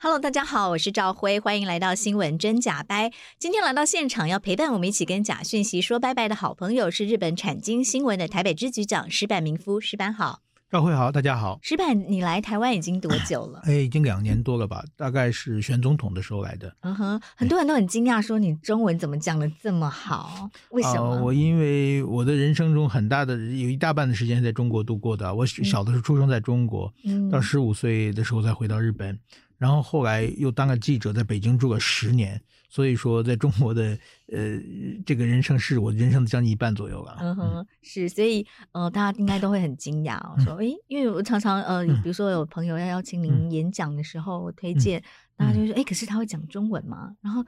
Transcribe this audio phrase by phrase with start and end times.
[0.00, 3.10] Hello，大家好，我是赵辉，欢迎来到新闻真假掰。
[3.36, 10.42] 今天来到现场要陪伴我们一起跟假讯息说拜拜的好朋友是日本产经新闻的台北支局长石板明夫，石板好。
[10.70, 11.58] 赵辉好，大家好。
[11.62, 13.60] 石板，你来台湾已经多久了？
[13.66, 16.72] 哎，已经两年多了吧，大概是选总统的时候来的。
[16.82, 20.48] 嗯哼，很多人都很惊讶，说你中文怎么讲的这么好？
[20.70, 21.16] 为什么？
[21.16, 25.34] 呃，我因为我的人生中很大的有一大半的时间在中国度过的。
[25.34, 29.18] 我小的时候出生在中国，嗯，到十五岁的时候才回到日本。
[29.58, 33.98] 然后后来又当了记者，在北京住了十年，所以说在中国的
[34.32, 34.58] 呃
[35.04, 37.16] 这个人生是我人生的将近一半左右了。
[37.20, 45.02] 嗯哼，是，所以呃大家应该都会很惊讶，哦，说 诶，因为我常常呃 比如说有朋友要邀请您演讲的时候，我推荐，
[45.36, 47.16] 大家就说诶，可是他会讲中文吗？
[47.20, 47.44] 然后。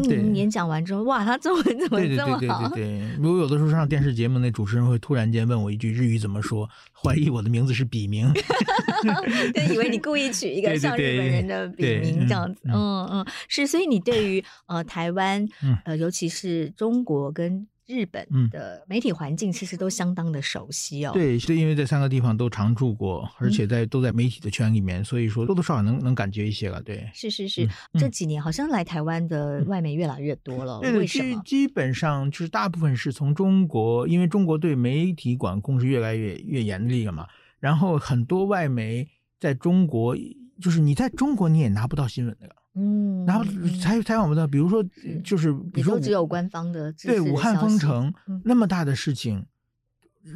[0.00, 2.68] 听您演讲完之后，哇，他中文怎么这么好？
[2.70, 3.16] 对对对对。
[3.20, 8.32] 如果有的时候上电视节目，那主持人会突然间问我一句日语怎么说，怀疑我的名字是笔名，
[9.54, 12.62] 就以为你故意取一个像日本人的笔名这样子。
[12.64, 15.46] 嗯嗯，嗯，是，所以你对于呃台湾
[15.84, 17.66] 呃尤其是中国跟。
[17.86, 21.12] 日本的媒体环境其实都相当的熟悉哦。
[21.12, 26.80] 嗯、对，是因为这三个地方都常住过，而且在都在媒体的圈里面，所以说多多少少能能感觉一些了。
[26.82, 30.80] 对，是是是，嗯、这几年好像来台湾的外媒越来越多了。
[30.80, 31.42] 对，为什么？
[31.44, 37.26] 基本上就是大部分是从中国，因为中国对媒体管控是越来越越严厉了嘛。
[37.58, 40.16] 然后很多外媒在中国，
[40.60, 42.48] 就是你在中国你也拿不到新闻的。
[42.74, 43.44] 嗯，然后
[43.80, 44.84] 采采访不到，比如说，
[45.24, 48.12] 就是比如说只有官方的，对武汉封城
[48.44, 49.46] 那么大的事情。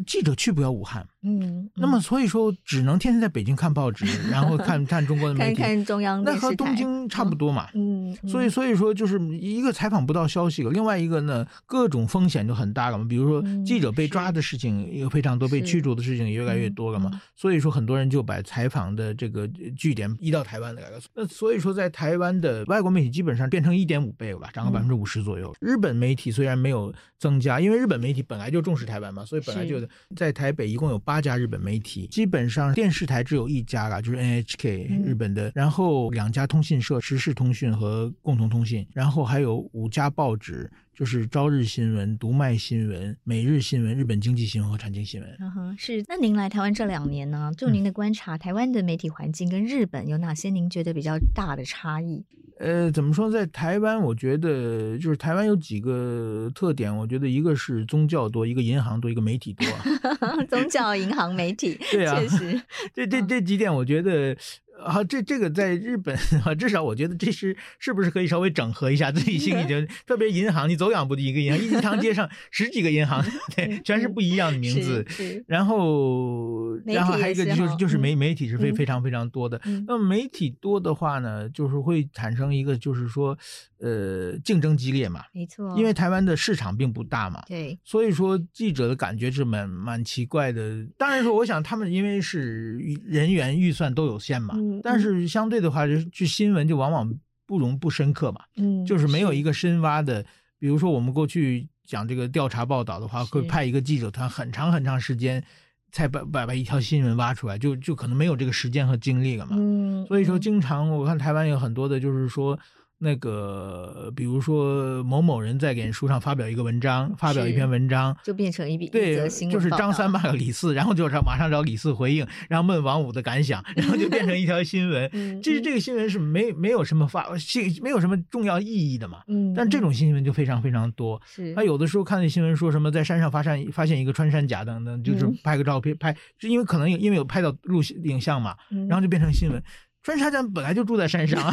[0.05, 29.76] 记者去不了武汉，嗯，嗯，那么所以说只能天天在北京看报纸，然后 看看中国的媒体，看看中央，那和东京差不多嘛，嗯，嗯，所以所以说就是一个采访不到消息了，另外一个呢，各种风险就很大了嘛，比如说记者被抓的事情也非常多，被驱逐的事情也越来越多了嘛，所以说很多人就把采访的这个据点移到台湾来了，那所以说在台湾的外国媒体基本上变成一点五倍了吧，涨了百分之五十左右，日本媒体虽然没有增加，因为日本媒体本来就重视台湾嘛，所以本来就。
[30.16, 45.37] 在台北一共有八家日本媒体，基本上电视台只有一家了，就是 NHK 日本的，然后两家通讯社，时事通讯和共同通信，然后还有五家报纸，就是朝日新闻、读卖新闻、每日新闻、日本经济新闻和产经新闻。
[45.39, 46.03] 嗯哼，是。
[46.09, 47.53] 那您来台湾这两年呢？
[47.55, 52.25] 就您的观察，台湾的媒体环境跟日本有哪些您觉得比较大的差异？
[52.59, 56.97] 呃，怎么说，在台湾，我觉得就是台湾有几个特点。
[56.97, 59.67] 我觉得一个是宗教多，一个银行多，一个媒体多。
[60.49, 62.62] 宗教、银行、媒体， 对啊，确实，
[62.95, 64.35] 这这这几点，我觉得。
[64.84, 69.75] 啊，这这个在日本啊，至少我觉得这是是不是可以稍微整合一下自己心里就
[70.06, 73.25] 特别银行，你走两步的一个银行，一条街上十几个银行，
[73.56, 75.05] 对，全是不一样的名字。
[75.46, 79.61] 然后，然后还有一个就是就是媒媒体是非非常非常多的。
[79.87, 83.37] 那么媒体多的话呢，就是会产生一个就是说，
[83.79, 85.22] 呃，竞争激烈嘛。
[85.32, 85.75] 没错。
[85.76, 87.43] 因为台湾的市场并不大嘛。
[87.46, 87.79] 对。
[87.84, 90.87] 所以说记者的感觉是蛮蛮奇怪的。
[90.96, 94.55] 当然说，我想他们因为是人员预算都有限嘛。
[94.83, 97.13] 但是相对的话，就就新闻就往往
[97.47, 100.25] 不容不深刻嘛，嗯，就是没有一个深挖的。
[100.59, 105.45] 比如说我们过去讲这个调查报道的话，会派一个记者团很长很长时间
[105.93, 109.57] 才把把把一条新闻挖出来，就就可能没有这个时间和精力了嘛。
[109.59, 112.59] 嗯，所以说经常我看台湾有很多的，就是说
[112.98, 125.10] 那个，比如说某某人在脸书上发表一个文章，发表一篇文章，就变成一笔对，就是张三骂了李四，然后就找马上找李四回应，然后问王五的感想，然后就变成一条新闻。
[125.43, 129.19] 其实这个新闻是没没有什么发信，没有什么重要意义的嘛。
[129.28, 131.20] 嗯，但这种新闻就非常非常多。
[131.26, 138.56] 是，他有的时候看那新闻说什么在山上发现发现一个穿山甲等等，就是拍个照片拍，就因为可能因为有拍到录影像嘛，
[138.88, 139.62] 然后就变成新闻。
[140.02, 141.52] 穿山甲本来就住在山上。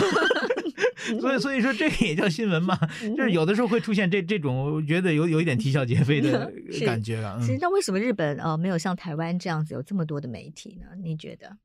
[1.20, 2.78] 所以，所以说这个也叫新闻嘛，
[3.16, 6.52] 就是有的时候会出现这这种，我觉得有有一点啼笑皆非的
[6.86, 7.38] 感觉了。
[7.42, 10.88] 其实，那为什么日本呃没有像台湾这样子有这么多的媒体呢？
[11.02, 11.58] 你觉得？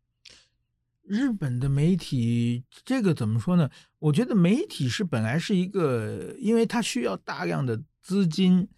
[1.04, 3.70] 日本的媒体这个怎么说呢？
[3.98, 8.68] 我觉得媒体是本来是一个，因为它需要大量的资金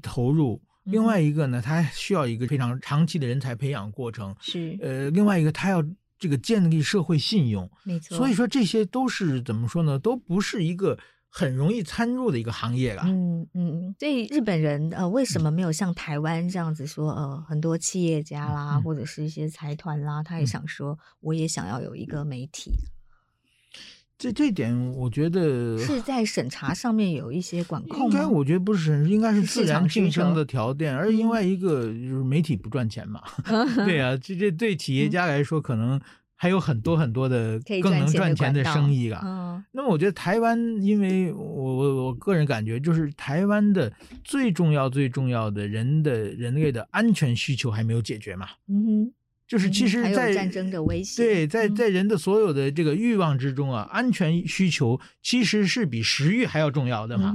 [0.00, 4.34] 投入，另外一个呢，它需要一个非常长期的人才培养过程。
[4.40, 5.84] 是，呃，另外一个它要。
[6.22, 8.16] 这个建立社会信用，没错。
[8.16, 9.98] 所以说这些都是怎么说呢？
[9.98, 10.96] 都不是一个
[11.28, 13.02] 很容易参入的一个行业了。
[13.06, 13.92] 嗯嗯。
[13.98, 22.70] 所以日本人呃，为什么没有像台湾这样子说呃，很多企业家啦，嗯、或者是一些财团啦，他也想说，我也想要有一个媒体。
[24.22, 28.04] 这这点我觉得是在审查上面有一些管控。
[28.04, 30.94] 应该我觉得不是审，应该是自然竞争的条件。
[30.94, 33.20] 而另外一个就是媒体不赚钱嘛。
[33.84, 36.00] 对啊，这这对企业家来说可能
[36.36, 39.64] 还有很多很多的更能赚钱的生意啊。
[39.72, 43.92] 那么我觉得台湾，因为我我我个人感觉，就是台湾的
[44.22, 48.46] 最重要最重要的人的人类的安全需求还没有解决嘛。
[48.68, 49.12] 嗯哼。
[49.52, 57.34] 就是其实，在战争的威胁，对，在在人的所有的这个欲望之中啊，安全需求其实是比食欲还要重要的嘛，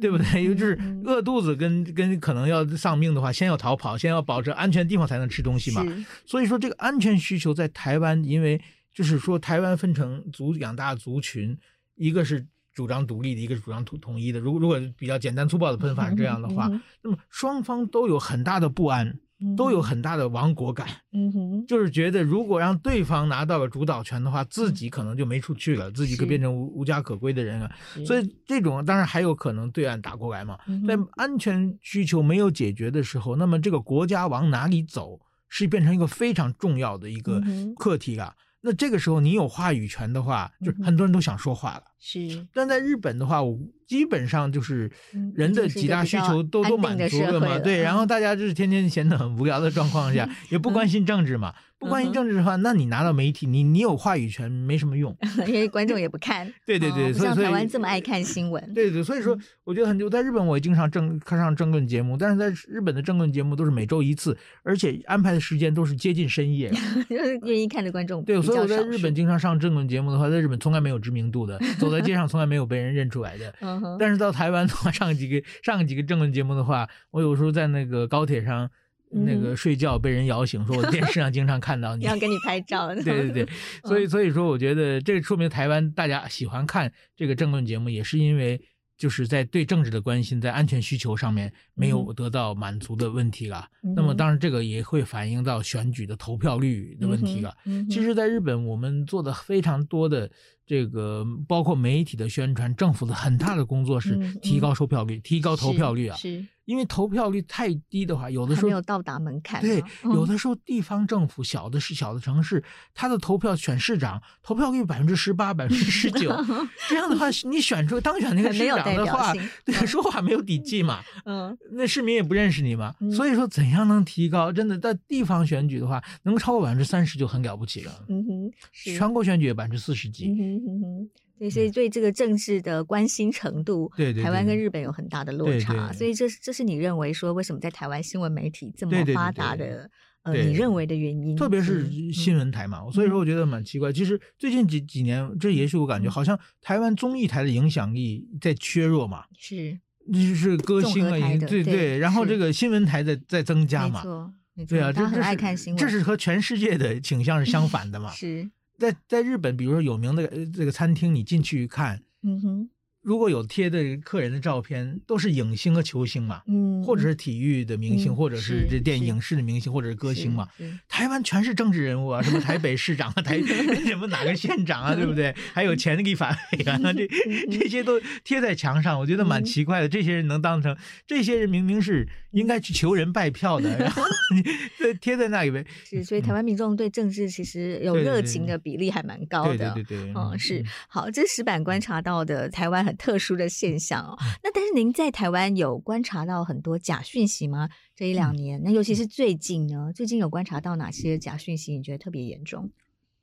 [0.00, 0.54] 对不对？
[0.54, 5.84] 就是饿肚子跟跟可能要丧命的话，先要逃跑，先要保证安全地方才能吃东西嘛。
[6.24, 8.58] 所以说，这个安全需求在台湾，因为
[8.94, 11.54] 就是说台湾分成族两大族群，
[11.96, 14.40] 一个是主张独立的，一个是主张统统一的。
[14.40, 16.70] 如果如果比较简单粗暴的喷法是这样的话，
[17.02, 19.18] 那么双方都有很大的不安。
[19.56, 27.70] 都有很大的亡国感，嗯哼，就是觉得如果让对方拿到了主导权的话，自己可能就没处去了，自己可变成无无家可归的人了。
[28.06, 37.42] 所以这种当然还有可能对岸打过来嘛，在安全需求没有解决的时候，那么这个国家往哪里走是变成一个非常重要的一个
[37.78, 38.34] 课题啊。
[38.64, 41.82] 那这个时候你有话语权的话，就很多人都想说话了。
[41.98, 43.58] 是，但在日本的话，我
[43.92, 44.90] 基本上就是
[45.34, 51.52] 人的几大需求都都满足了嘛，对，然后大家就是天天闲得很无聊的状况下，也不关心政治嘛。
[51.82, 55.14] 不关心政治的话，那你拿到媒体，你你有话语权没什么用，
[55.48, 56.46] 因为观众也不看。
[56.64, 58.72] 对对对，所以像台湾这么爱看新闻。
[58.72, 66.70] 对对，所以说我觉得很多在日本我也经常政看上政论节目，但是在日本的政论节目都是每周一次，而且安排的时间都是接近深夜，
[67.10, 68.22] 就是愿意看的观众。
[68.22, 73.52] 对，所以我在日本经常上政论节目的话，在日本从来没有知名度的，走在街上从来没有被人认出来的。
[73.98, 78.70] 但是到台湾的话，上几个上几个政论节目的话，我有时候在那个高铁上。
[79.12, 82.94] 那个睡觉被人摇醒，说我电视上经常看到你，要给你拍照。
[82.96, 83.48] 对对 对，
[83.84, 88.60] 所以所以说，我觉得这说明台湾大家喜欢看这个政论节目，也是因为
[88.96, 93.66] 就是在对政治的关心，在安全需求上面没有得到满足的问题了。
[93.96, 97.54] 那么当然，这个也会反映到选举的投票率的问题了。
[97.90, 100.30] 其实，在日本，我们做的非常多的
[100.64, 106.16] 这个，包括媒体的宣传，政府的很大的工作是提高售票率，提高投票率啊。
[106.16, 106.46] 是。
[106.64, 109.60] 因为投票率太低的话，有的时候没有到达门槛。
[109.60, 112.62] 对，有的时候地方政府小的是小的城市，
[112.94, 116.30] 他的投票选市长投票率百分之十八、百分之十九，
[116.88, 119.32] 这样的话，你选出当选那个市长的话，
[119.64, 121.00] 对，说话没有底气嘛。
[121.26, 122.94] 嗯，那市民也不认识你嘛。
[123.14, 124.52] 所以说，怎样能提高？
[124.52, 128.04] 真的在地方选举的话，能够超过百分之三十就很了不起了。
[128.08, 130.28] 嗯哼，全国选举百分之四十几。
[130.28, 131.10] 嗯哼哼。
[131.50, 135.92] 所以对这个政治的关心程度，对对，台湾跟日本有很大的落差。
[135.92, 139.90] 所以这是这是你认为说为什么在台湾新闻媒体这么发达的
[140.22, 141.34] 呃，你认为的原因？
[141.34, 143.92] 特别是新闻台嘛，所以说我觉得蛮奇怪。
[143.92, 149.24] 其实最近几几年，这也许我感觉好像台湾综艺台的影响力在削弱嘛。
[149.36, 149.76] 是，
[150.12, 151.18] 就是歌星啊，
[151.48, 151.98] 对对。
[151.98, 154.32] 然后这个新闻台在在增加嘛。
[154.68, 158.12] 对啊，他很爱看新闻，这是和全世界的倾向是相反的嘛。
[158.12, 158.48] 是。
[158.78, 162.70] 在在日本，比如说有名的这个餐厅，你进去一看，嗯哼，
[163.02, 170.48] 如果有贴的客人的照片，都是影星和球星嘛，嗯，或者是体育的明星，嗯、或者是这电影视的明星，或者是歌星嘛。
[170.88, 173.42] 台湾全是政治人物啊，什么 台北市长啊，台
[173.84, 175.34] 什么哪个县长啊， 对不对？
[175.52, 177.08] 还有前的立法委员啊，这
[177.50, 179.88] 这些都贴在墙上，我觉得蛮奇怪的。
[179.88, 184.04] 这些人能当成，这些人明明是应该去求人拜票的，然后
[184.36, 185.66] 你贴在那里边。
[185.84, 189.74] 是，所以台湾民众对政治其实有热情的比例还蛮高的。
[189.74, 190.64] 对对对，对，嗯，是。
[190.86, 192.91] 好，这是石板观察到的台湾很。
[192.96, 197.68] 特殊的现象哦，那但是您在台湾有观察到很多假讯息吗？
[197.94, 199.92] 这一两年，那尤其是最近呢？
[199.94, 201.76] 最近有观察到哪些假讯息？
[201.76, 202.70] 你觉得特别严重？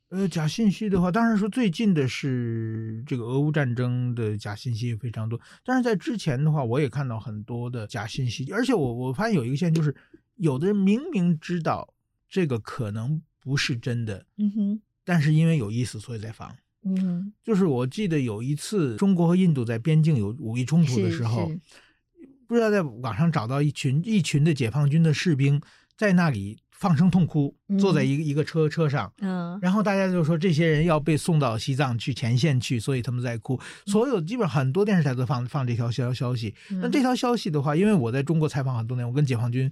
[0.09, 9.95] 呃，假信息的话，当然说最近的是这个俄乌战争的假信息非常多，但是在之前的话，我也看到很多的假信息，而且我我发现有一个现象，就是
[10.37, 11.93] 有的人明明知道
[12.27, 16.55] 这个可能不是真的，嗯哼，但是因为有意思，所以在放。
[16.85, 21.51] 嗯，就是我记得有一次，中国和印度在边境有武力冲突的时候，
[22.47, 25.61] 不知道在网上找到一群一群的解放军的士兵
[25.97, 33.59] 在那里放声痛哭，嗯、坐在一个一个车车上，嗯，然后大家就说这些人要被送到西藏去前线去，所以他们在哭。
[33.85, 36.55] 所有基本上很多电视台都放放这条消消息。
[36.69, 39.69] 那、嗯、这条消息的话，因为我在中国采访很多年，我跟解放军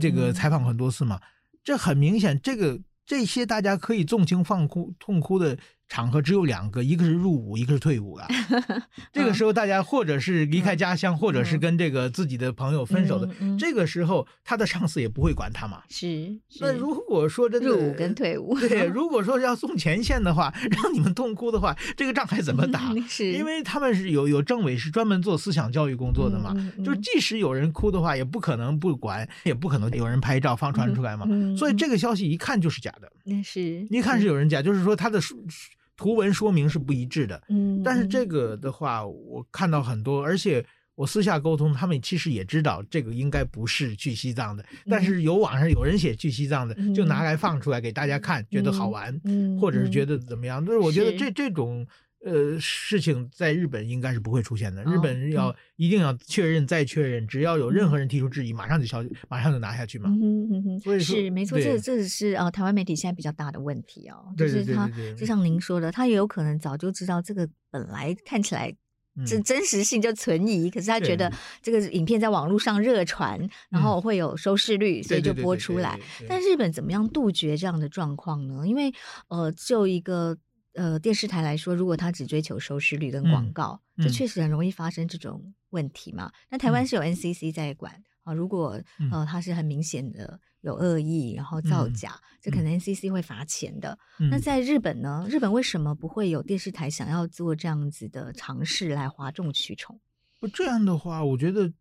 [0.00, 1.22] 这个采访很多次嘛，嗯、
[1.62, 5.58] 这很明显，这个这些大家可以纵情放哭痛哭的。
[5.90, 8.26] 场合只有两个，一个是入伍，一个是退伍了。
[9.12, 13.28] 这个时候，大家或者是离开家乡，或者是跟这个自己的朋友分手的。
[13.58, 15.82] 这个时候，他的上司也不会管他嘛。
[15.88, 16.38] 是。
[16.60, 22.94] 那如果说真的入伍跟退伍，对，如果说要送前线的话， 让你们痛哭的话，这个仗还怎么打？
[23.08, 23.32] 是。
[23.32, 26.54] 因为他们是有有政委是专门做思想教育工作的嘛。
[26.84, 31.26] 就是即使有人哭的话，也不可能不管，也不可能有人拍照放传出来嘛。
[31.58, 33.10] 所以这个消息一看就是假的。
[33.24, 33.84] 那是。
[33.90, 35.20] 一看是有人假，就是说他的。
[36.00, 40.64] 图文说明是不一致的，嗯，但是这个的话，我看到很多，而且
[40.94, 49.20] 我私下沟通，他们其实也知道这个应该不是去西藏的，但是有网上有人写去西藏的，就拿来放出来给大家看，觉得好玩，
[49.60, 51.86] 或者是觉得怎么样，但是我觉得这这种。
[52.22, 54.84] 呃，事情在日本应该是不会出现的。
[54.84, 60.10] 日本要一定要确认再确认，只要有任何人提出质疑，马上就消，马上就拿下去嘛。
[60.10, 60.80] 嗯嗯嗯。
[60.80, 64.34] 所以是没错，这这是呃台湾媒体现在比较大的问题哦。
[64.36, 64.86] 就是他
[65.18, 68.70] 就像您说的，他也有可能早就知道这个本来看起来
[69.26, 75.98] 这真实性就存疑，可是他觉得这个影片在网络上热传，然后会有收视率，所以就播出来。
[76.28, 78.68] 但日本怎么样杜绝这样的状况呢？
[78.68, 78.92] 因为
[79.28, 80.36] 呃，就一个。
[80.74, 86.30] 呃，电视台来说，如果他只追求收视率跟广告，这、嗯、确实很容易发生这种问题嘛。
[86.48, 93.98] 那、嗯、台湾是有 NCC 在管啊，如果呃他是很明显的有恶意，然后造假，嗯、这可能 NCC 会罚钱的。
[94.20, 95.26] 嗯、那在日本呢？
[95.28, 99.98] 日本为什么不会有电视台想要做这样子的尝试来哗众取宠？
[100.38, 101.72] 不这样的话，我觉得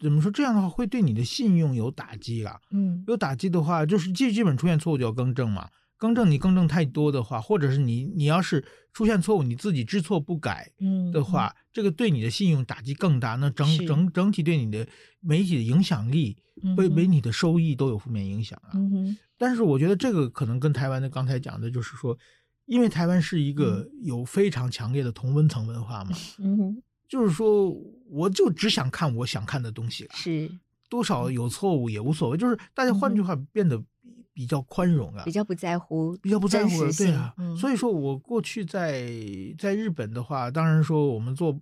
[0.00, 0.30] 怎么说？
[0.30, 2.60] 这样的话会对你的信用有打击啊。
[2.70, 5.68] 嗯，有打击的话，就是基基本出现错误就要更正嘛。
[5.98, 10.70] 更正你更正太多的话，或者是你你要是出现错误，你自己知错不改
[11.12, 13.34] 的话，这个对你的信用打击更大。
[13.34, 14.86] 那整整整体对你的
[15.20, 16.36] 媒体的影响力，
[16.76, 18.70] 对媒体的收益都有负面影响啊。
[18.74, 22.16] 嗯、但是我觉得这个可能跟台湾的刚才讲的就是说，
[22.66, 27.68] 因为台湾是一个有非常强烈的同温层文化嘛， 嗯、就是说
[28.08, 30.48] 我就只想看我想看的东西了，是
[30.88, 33.82] 多少有错误也无所谓，就是大家换句话变得。
[34.38, 39.10] 比较宽容啊，比较不在乎，比较不在乎，对啊，嗯、所以说我过去在
[39.58, 41.60] 在日本的话，当然说我们做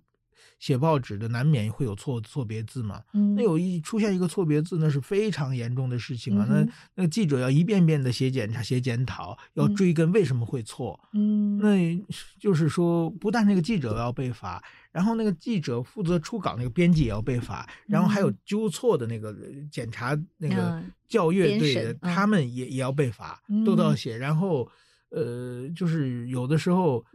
[0.59, 12.05] 写报纸的难免会有错错别字嘛，嗯、那有一出现一个错别字，那是非常严重的事情啊，嗯、那那个记者要一遍遍的写检查、写检讨，要追根为什么会错，嗯，那
[12.39, 14.63] 就是说不但那个记者要被罚。
[14.97, 19.31] 然后那个记者负责出稿，那个编辑也要被罚，然后还有纠错的那个
[19.71, 24.17] 检查那个校阅队的，他们也也要被罚，都都要写。
[24.17, 24.67] 然后，
[25.09, 27.05] 呃，就是有的时候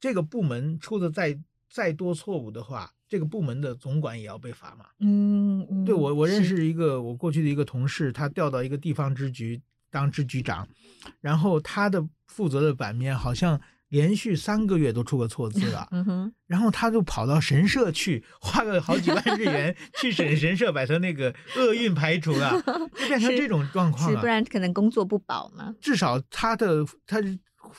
[0.00, 1.38] 这个部门出的再
[1.70, 4.86] 再多错误的话，这个部门的总管也要被罚嘛。
[4.98, 10.68] 嗯，对，我我认识一个我过去的一个同事，他调到一个地方支局当支局长，
[11.20, 13.60] 然后他的负责的版面好像。
[13.88, 22.60] 连续三个月都出个错字了，嗯、哼然后他就跑到神社去，花个好几万日元 去神神社把他那个厄运排除了，
[22.94, 24.20] 就变成这种状况了。
[24.20, 25.74] 不然可能工作不保嘛。
[25.80, 27.18] 至少他的他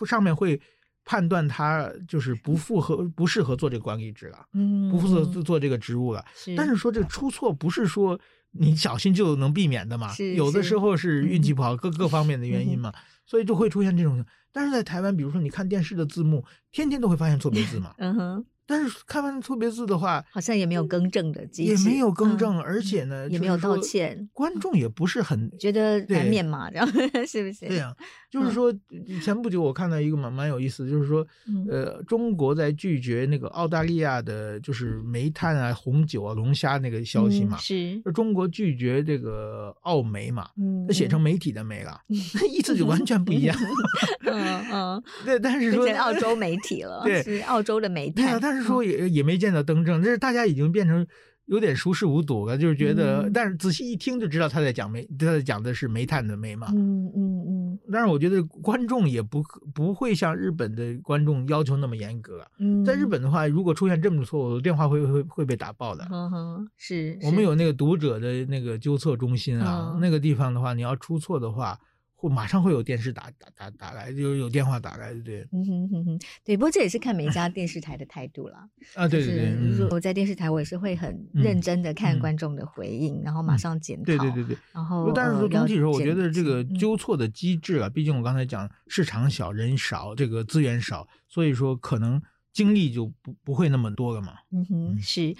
[0.06, 0.60] 上面会
[1.06, 6.26] 判断他就是不符合不适合做这个管理职了，嗯，不适合做这个职务了。
[6.36, 8.20] 是但是说这个出错不是说
[8.52, 14.26] 你小心就能避免的嘛，是有的时候是运气不好，各、嗯、各方面的原因嘛，嗯、所以就会出现这种。
[14.52, 17.94] 但是在台湾，比如说你看电视的字幕，天天都会发现错别字嘛。
[18.00, 26.88] 嗯哼，但是看完错别字的话，好像也没有更正的机制，也没有更正，嗯、而且呢，也没有道歉，观众也不是很觉得难免嘛，这样
[27.26, 27.66] 是不是？
[27.68, 27.98] 对呀、啊，
[28.30, 28.72] 就是说，
[29.24, 31.26] 前不久我看到一个蛮蛮有意思，就是说，
[31.68, 40.48] 呃，中国在拒绝那个澳大利亚的，就是煤炭啊、红酒啊、龙虾那个消息嘛，是，中国拒绝这个澳媒嘛，
[40.88, 42.00] 那写成媒体的媒了，
[42.36, 43.58] 那 意思就完全不一样。
[44.32, 48.22] 嗯嗯，对，但是说澳洲媒体了，对，是澳洲的媒体。
[48.22, 51.06] 对啊，但是说也也没见到登正，这是大家已经变成
[51.46, 56.68] 有点熟视无睹了，就是觉得，但是仔细一听就知道他在讲煤，他在讲的是煤炭的煤嘛。
[56.74, 57.80] 嗯嗯嗯。
[57.92, 62.46] 但是我觉得观众也不不会像日本的观众要求那么严格。
[62.60, 66.08] 嗯，在日本的话，如果出现这么错误，电话会会会被打爆的。
[66.12, 67.18] 嗯哼，是。
[67.24, 71.80] 我们有那个读者的那个纠错中心啊，那个地方的话，你要出错的话。
[72.20, 78.68] 会马上会有电视打打打打来，就有电话打来，对，嗯哼哼哼，对，不过这也是看每一家电视台的态度啦。
[78.96, 84.04] 啊，对对对，我在电视台，我也是会很认真的看观众的回应，然后马上检讨。
[84.04, 92.22] 对对对对，然后，但是说总体说，我觉得这个纠错的机制啊，毕竟我刚才讲市场小、人少，这个资源少，所以说可能
[92.52, 94.34] 精力就不不会那么多了嘛。
[94.52, 95.34] 嗯哼，是。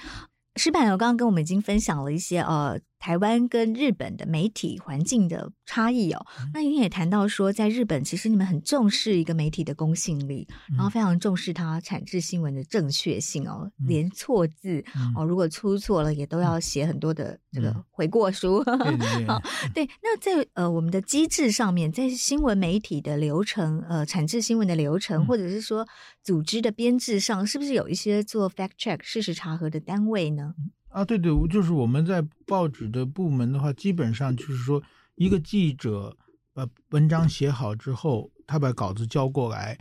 [0.56, 2.80] 石板，我刚刚跟我们已经分享了一些呃。
[3.00, 14.84] 台湾跟日本的媒体环境的差异哦，那您也谈到说，在日本其实你们很重视一个媒体的公信力，然后非常重视它产制新闻的正确性哦，连错字
[15.16, 18.64] 哦，如果出错了也都要写很多的这个悔过书。
[19.26, 19.42] 好，
[19.74, 25.88] 对，那在呃我们的机制上面，在新闻媒体的流程呃产制新闻的流程，或者是说
[26.22, 30.54] 组织的编制上，是不是有一些做 fact check 事实查核的单位呢？
[30.90, 34.82] 啊，对对，就是我们在报纸的部门的话，基本上就是说，
[35.16, 36.18] 一个记者
[36.54, 39.80] 把文章写好之后，他把稿子交过来。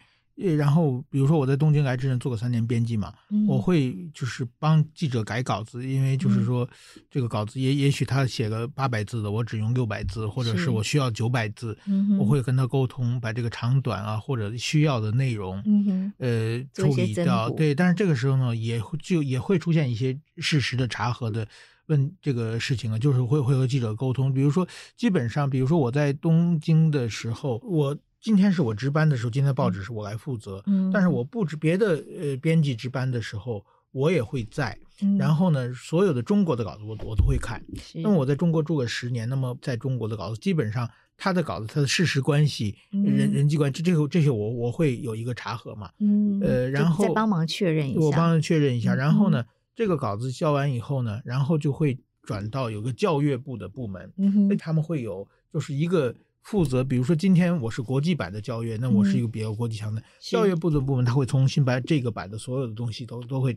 [0.56, 6.64] 然后，比如说我在东京来之前做过三年编辑嘛，嗯、我会就是帮记者改稿子，因为就是说、
[6.96, 11.76] 嗯、这个稿子也也许他写个八百字的，我只用六百字，或者是我需要九百字，
[12.20, 17.50] 我会跟他沟通，把这个长短啊或者需要的内容，嗯、呃处理掉。
[17.50, 21.44] 对，但是这个时候呢，也会就也会出现一些事实的查核的
[21.86, 24.64] 问这个事情啊，就是会会和记者沟通，比如说
[24.96, 27.98] 基本上，比如说我在东京的时候，我。
[28.20, 30.62] 今天是我值班的时候，今天报纸是我来负责。
[30.66, 34.78] 嗯，但是我不值别的呃编辑值班的时候，我也会在。
[35.00, 37.62] 嗯，然后呢，所有的中国的稿子我我都会看。
[37.94, 45.88] 那么我在中国住了十年，那么在中国的稿子基本上他的稿子，他的事实关系、人人际关系，这个这些我我会有一个查核嘛。
[46.00, 48.94] 嗯，呃，然后再帮忙确认一下，我帮忙确认一下。
[48.94, 49.44] 然后呢，
[49.76, 54.12] 这个稿子交完以后呢，然后就会转到有个教育部的部门。
[54.16, 56.12] 嗯哼，他们会有就是一个。
[56.48, 63.54] 负责，比如说今天我是国际版的教阅，那我是一个比较国际强的教育部的部门，他会重新把这个版的所有的东西都都会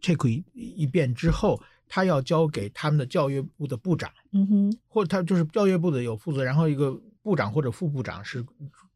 [0.00, 8.42] check 一一遍之后，他要交给他们的教育部的部长，嗯哼，或者他就是教育部的有负责，然后一个部长或者副部长是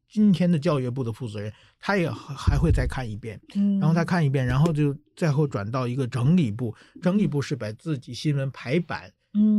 [0.08, 3.78] 今天的教育部的负责人，他也还会再看一遍，嗯。
[3.78, 9.12] 然后他看一遍，然后就最后转到一个整理部，整理部是把自己新闻排版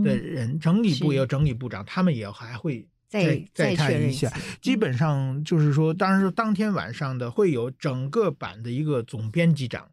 [0.03, 2.83] 的人，整理部也有整理部长，他们也还会。
[3.23, 9.87] 再再看一下，基本上就是说，当然说当天晚上的会有整个版的一个总编辑长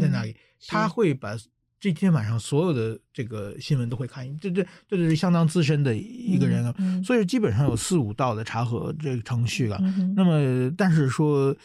[0.00, 0.36] 在那里，
[0.66, 1.36] 他会把
[1.80, 9.78] 这天晚上所有的这个新闻都会看这，这这这是相当资深的一个人了，所以基本上有四五道的查核这个程序了。
[10.16, 11.56] 那么，但是说。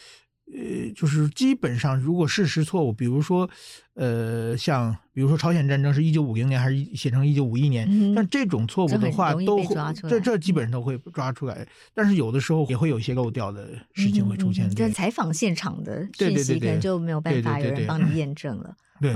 [0.52, 3.48] 呃，就是基本上，如果事实错误，比如说，
[3.94, 11.66] 呃，像比如说朝鲜战争是一九五零年还是写成一九五一年，嗯、但这种错误的话都会这这基本上都会抓出来。
[11.94, 14.68] 但是有的时候也会有一些漏掉的事情会出现。
[14.68, 18.76] 在采访现场的讯息可能就没有办法有人帮你 验证了。
[19.00, 19.14] 对，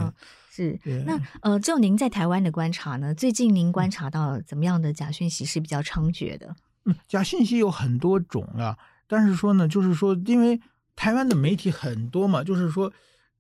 [0.51, 0.79] 是。
[1.05, 3.14] 那呃，就您在台湾的观察呢？
[3.14, 6.57] 最近您观察到怎么样的假讯息是比较猖獗的？
[6.87, 10.59] 嗯，假信息有很多种啊，但是说呢，就是说因为。
[10.99, 12.93] 台湾的媒体很多嘛，就是说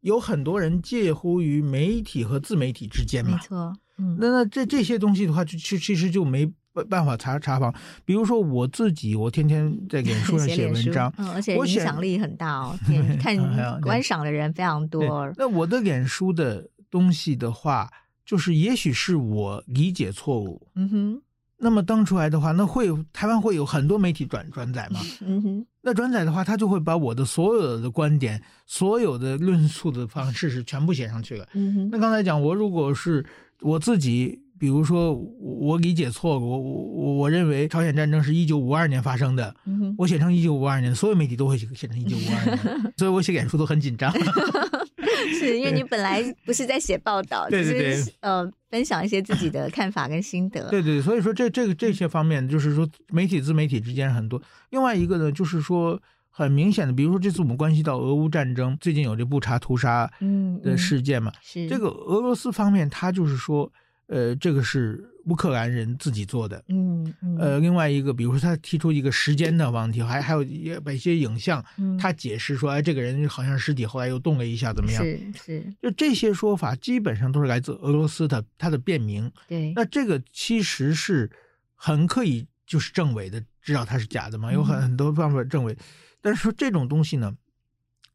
[0.02, 3.32] 有很多人介乎于媒体和自媒体之间嘛。
[3.32, 6.48] 没错，嗯，那那这这些东西的话，就其其实就没
[6.88, 7.74] 办法查查房。
[8.04, 12.78] 比如说我自己，我天天在 脸书上写文章，嗯，而且影响力很大哦，
[13.20, 13.36] 看
[13.80, 15.02] 观赏的人非常多。
[15.36, 17.90] 那我的脸书的东西的话，
[18.24, 21.22] 就是也许是我理解错误，嗯哼。
[21.60, 25.00] 那么登出来的话，那会台湾会有很多媒体转转载嘛？
[25.26, 25.66] 嗯哼。
[25.88, 31.48] 那转载的话，他就会把我的所有的观点、所有的论述的方式是全部写上去了。
[31.54, 31.88] 嗯。
[31.90, 33.24] 那刚才讲，我如果是
[33.62, 39.94] 我自己，比如说我理解错误，我我我认为朝鲜战争是一九五二年发生的，嗯。
[39.96, 44.12] 我写成一九五二年，所有媒体都会写成一九五二年， 所以我写演出都很紧张。
[45.32, 50.68] 是因为你本来不是在写报道，对 对对，就是呃，分享一些自己的看法跟心得。
[50.68, 54.40] 对对，所以说这这个这些方面，就是说媒体自媒体之间很多。
[54.70, 63.72] 另外一个呢，就是说很明显的，比如说这次我们关系到俄乌战争，最近有这布查屠杀嗯的事件嘛，是这个俄罗斯方面，他就是说。
[64.08, 75.04] 呃，这个是乌克兰人自己做的，嗯，嗯呃，另外一个，比如说他提出一个时间的问题，还还有一把一些影像，嗯、他解释说，哎，这个人好像尸体后来又动了一下，怎么样？
[75.04, 79.30] 是是，就这些说法基本上都是来自俄罗斯的他的辩明。
[79.46, 81.30] 对，那这个其实是
[81.74, 84.50] 很可以就是证伪的，知道它是假的嘛？
[84.50, 85.76] 有很很多办法证伪，嗯、
[86.22, 87.36] 但是说这种东西呢，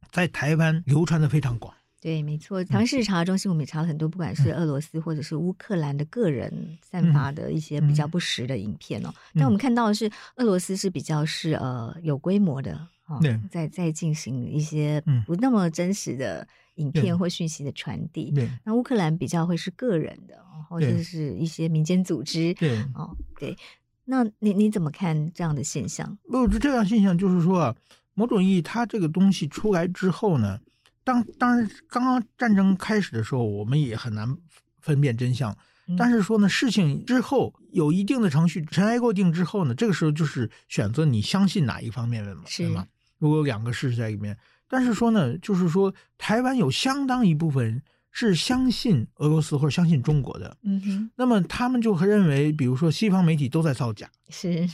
[0.09, 1.71] 在台湾流传的非常广。
[2.03, 2.61] 对，没错。
[2.65, 9.07] 台湾事实查核中心，我们也查了很多，不管是俄罗斯或者是乌克兰的个人散发的一些比较不实的影片哦。
[9.07, 12.73] 嗯嗯、但我们看到的是，俄罗斯是比较是呃有规模的
[13.05, 18.31] 啊，对在在进行一些不那么真实的影片或讯息的传递。
[18.31, 20.35] 对，那乌克兰比较会是个人的，
[20.67, 22.53] 或者是一些民间组织。
[22.55, 23.55] 对，哦，对。
[24.03, 26.17] 那你你怎么看这样的现象？
[26.29, 27.75] 不，这样现象就是说啊，
[28.13, 30.59] 某种意义，它这个东西出来之后呢。
[31.03, 34.37] 当当然，刚刚战争开始的时候，我们也很难
[34.79, 35.55] 分辨真相。
[35.97, 42.87] 但是说呢，事情之后有一定的程序尘埃落定之后呢，这个时候就是选择你相信哪一方面的嘛，是吗？
[43.19, 44.37] 如果有两个事实在里面，
[44.69, 54.65] 但是说呢，就是说台湾有相当一部分人是相信俄罗斯或者相信中国的，嗯哼，那么他们就会认为，比如说西方媒体都在造假，是，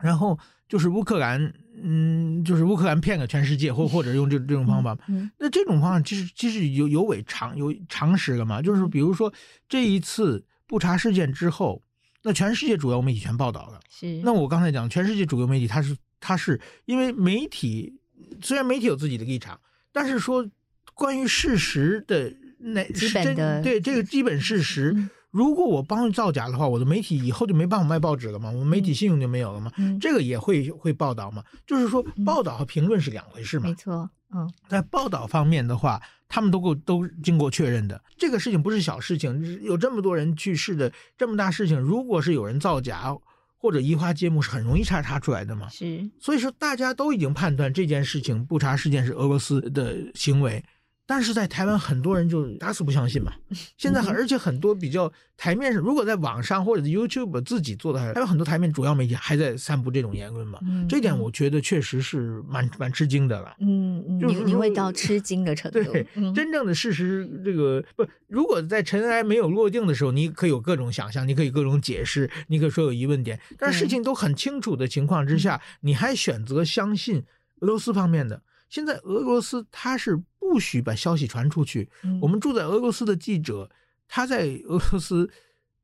[0.00, 0.36] 然后
[0.68, 1.52] 就是乌克兰。
[1.78, 8.62] 嗯，就是乌克兰骗了全世界，或或者用这这种方法，嗯，那这种方法其实其实有有违常有常识的嘛。
[8.62, 9.30] 就是比如说
[9.68, 11.82] 这一次布查事件之后，
[12.22, 13.80] 那全世界主要媒体全报道了。
[13.90, 18.00] 是，那我刚才讲，全世界主流媒体，它是它是因为媒体
[18.40, 19.60] 虽然媒体有自己的立场，
[19.92, 20.48] 但是说
[20.94, 24.94] 关于事实的那基本的对这个基本事实。
[24.96, 29.70] 嗯如果我帮造假的话，我的媒体以后就没办法卖报纸了嘛，我媒体信用就没有了嘛。
[29.76, 33.68] 嗯，这个也会会报道嘛，就是说报道和评论是两回事嘛。
[33.68, 38.02] 没错，嗯，在报道方面的话，他们都够都经过确认的。
[38.16, 43.14] 这个事情不是小事情，有这么多人去世的这么大事情，如果是有人造假
[43.58, 45.68] 或者移花接木，是很容易查查出来的嘛。
[45.68, 50.64] 是，所以说大家都已经判断这件事情不查事件是俄罗斯的行为。
[51.08, 53.32] 但是在台湾，很多人就打死不相信嘛。
[53.78, 60.58] 现在，而且很多比较台面上，如果在网上或者 YouTube 自己做的，还有很多台面主要媒体还在散布这种言论嘛。
[60.88, 63.54] 这点我觉得确实是蛮蛮吃惊的了。
[63.60, 65.80] 嗯嗯，你你会到吃惊的程度。
[65.80, 73.38] 对，真正的事实，这个不，如果在尘埃没有落定的时候，你可以有各种想象，你可以各种解释，你可以说有疑问点。
[73.56, 77.22] 但事情都很清楚的情况之下，你还选择相信
[77.60, 78.42] 俄罗斯方面的。
[78.68, 80.20] 现在俄罗斯他是。
[80.48, 81.88] 不许把消息传出去。
[82.22, 83.68] 我们住在俄罗斯的记者，
[84.06, 85.28] 他在俄罗斯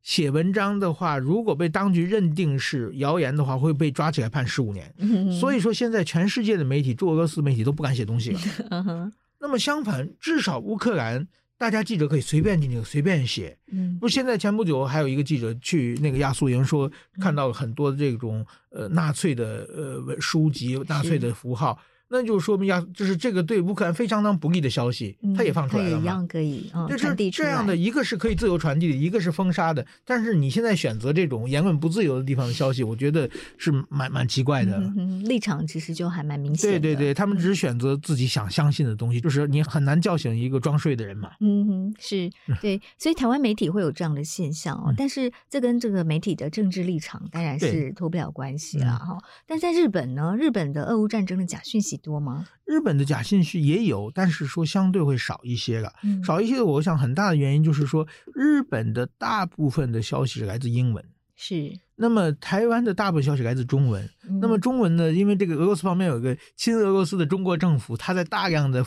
[0.03, 4.95] 写文章的话，如果被当局认定是谣言的话，会被抓起来判十五年。
[5.41, 9.11] 所以说，现在全世界的媒体，驻俄罗斯媒体都不敢写东西了。
[9.41, 11.27] 那么相反，至少乌克兰，
[11.59, 13.59] 大家记者可以随便进去，随便写。
[13.99, 16.89] 不，现在前不久还有一个记者去那个亚速营，说
[17.21, 21.77] 看到了很多这种呃纳粹的呃书籍、纳粹的符号。
[22.13, 26.03] 那就说明呀，就是这个对乌克兰非常当不利的消息，他也放出来了嘛。
[26.03, 29.85] 一样可以，就是这样的一个是可以自由传递的，一个是封杀的。
[30.05, 34.79] 但是你现在选择这种言论不自由的地方的消息，我觉得是蛮蛮奇怪的。
[35.25, 36.79] 立场其实就还蛮明显的。
[36.79, 41.31] 对对对，他们只是选择自己想相信的东西，就是你很难叫醒一个装睡的人嘛。
[41.41, 44.93] 嗯哼，是对，所以台湾媒体会有这样的现象哦。
[44.97, 49.19] 但是这跟这个媒体的政治立场当然是脱不了关系了哈。
[49.47, 52.47] 但在日本呢，日本的俄乌战争的假讯息多吗？
[52.65, 55.93] 日本的假信息也有，但是说相对会少一些了。
[56.03, 61.05] 嗯、少一些，我想很大的原因就是说，日本的大部分的消息是来自英文。
[61.43, 61.77] 是。
[61.97, 64.09] 那么台湾的大部分消息来自中文。
[64.29, 65.13] 嗯、那么中文呢？
[65.13, 68.85] 因为这个俄罗斯方面有一个亲俄罗斯的中国政府，他在大量的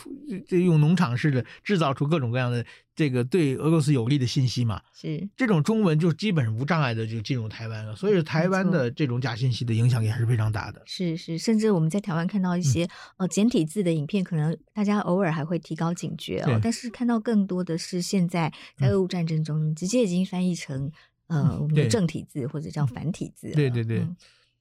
[0.47, 4.81] 这用农场式的制造出各种各样的这个对俄罗斯有利的信息嘛。
[4.93, 10.81] 是这种中文就基本无障碍的就进入台湾了，所以台湾的这种假信息的影响也还是非常大的。
[10.85, 12.89] 是是，甚至我们在台湾看到一些、嗯、
[13.19, 16.59] 呃简体字的影片，可能大家偶尔还会提高警觉哦。
[16.61, 20.91] 但是看到更多的是现在在俄乌战争中、嗯、直接已经翻译成。
[21.27, 24.07] 呃，我们的正体字或者叫繁体字，对对对，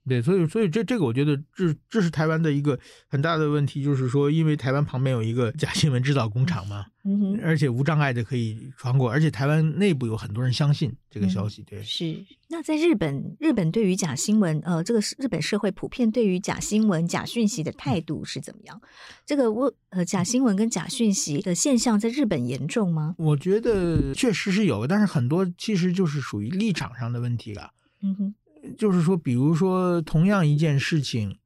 [0.06, 11.80] 对，所以所以这这个我觉得这这是台湾的一个很大的问题，就是说，因为台湾旁边有一个假新闻制造工厂嘛，嗯哼，而且无障碍的可以传过，而且台湾内部有很多人相信这个消息，对。
[11.80, 12.24] 嗯、是。
[12.50, 18.78] 那在日本，日本对于假新闻，呃，这个日本社会普遍对于假新闻、假讯息的态度是怎么样？
[19.24, 23.14] 这个我呃，假新闻跟假讯息的现象在日本严重吗？
[23.16, 27.70] 我觉得确实是有，但是很多其实就是属于立场上的问题了。
[28.02, 28.34] 嗯哼。
[28.76, 31.36] 就是说，比如说，同样一件事情，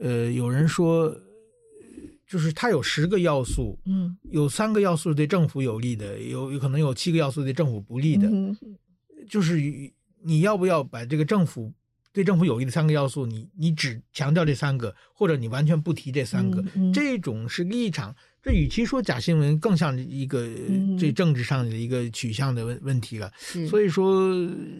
[0.00, 1.14] 呃，有人说，
[2.26, 8.56] 就是它有十个要素，嗯，有三个要素对政府有利的，有有可能有七个要素对政府不利的，嗯，
[9.28, 9.60] 就是
[10.22, 11.72] 你要不要把这个政府
[12.12, 18.14] 对政府有利的三个要素，你你只强调这三个，或者你完全不提这三个，嗯，这种是立场。
[18.42, 20.48] 这与其说假新闻，更像一个
[20.98, 23.30] 这政治上的一个取向的问问题了。
[23.56, 24.30] 嗯、所以说，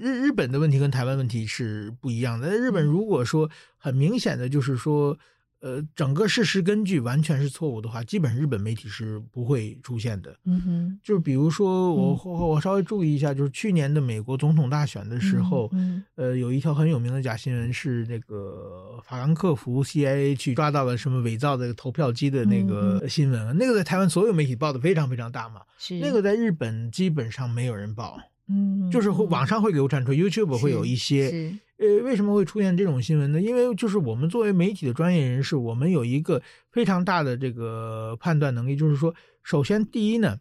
[0.00, 2.48] 日日本的问题跟台湾问题是不一样的。
[2.50, 5.18] 日本如果说很明显的就是说。
[5.60, 10.34] 呃，整个事实根据完全是错误的话，基本上日本媒体是不会出现的。
[10.44, 28.18] 嗯哼，就是比如说我、嗯、我稍微注意一下，就是去年的美国总统大选的时候，嗯，呃，有一条很有名的假新闻是那个法兰克福 CIA 去抓到了什么伪造的投票机的那个新闻，嗯、那个在台湾所有媒体报的非常非常大嘛，是那个在日本基本上没有人报。
[28.50, 33.40] 嗯，就是会网上会流传出，YouTube 会有一些，呃，为什么会出现这种新闻呢？
[33.40, 40.40] 因为就是我们作为媒体的专业人士，我们有一个非常大的这个判断能力，就是说，首先第一呢，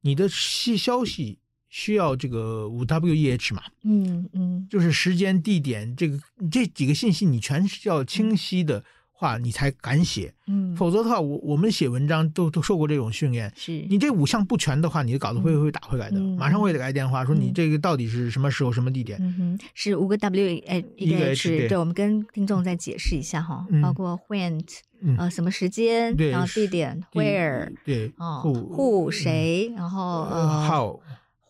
[0.00, 1.38] 你的细消息
[1.68, 6.18] 需要这个五 W E H 嘛，嗯嗯，就是时间、地点这个
[6.50, 8.82] 这几个信息你全是要清晰的。
[9.20, 13.84] 话你才敢写，嗯，否则的话，我我们写文章都都受过这种训练，是。
[13.90, 19.18] 你这五项不全的话，你的稿子会会打回来的，嗯、马上会来电话说你这个到底是什么时候、什么地点？
[19.20, 24.62] 嗯哼，是五个 W 哎一个 H，对，我们跟听众再解释一下哈，嗯、包括 when，
[25.16, 31.00] 呃，什么时间，然后地点 where，对，哦，who 谁，然后呃 how。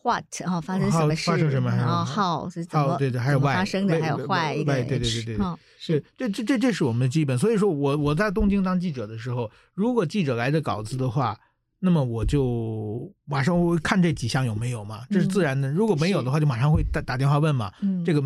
[0.09, 1.29] What 然后发生什么事？
[1.29, 1.69] 发生什么？
[1.69, 2.97] 然后 How 是怎么？
[2.97, 4.63] 对对，还有 Why 发生的，还有个 H。
[4.63, 5.37] 对对对对，
[5.77, 7.37] 是这这这这是我们的基本。
[7.37, 11.37] 所以说我我在东京当记者的时候，如果记者来的稿子的话，
[11.79, 15.71] 那么我就马上会看这几项有没有嘛，这是自然的。
[15.71, 17.71] 如果没有的话，就马上会打打电话问嘛。
[18.03, 18.21] 这个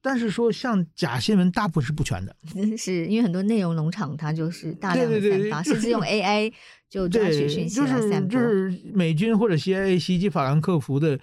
[0.00, 2.36] 但是说像假新闻，大部分是不全的，
[2.76, 6.52] 是因为很多内容农场它就是大量的散发，甚至用 AI。
[6.90, 11.20] 就 抓取讯息，就是就是美军或者 CIA 袭击法兰克福的，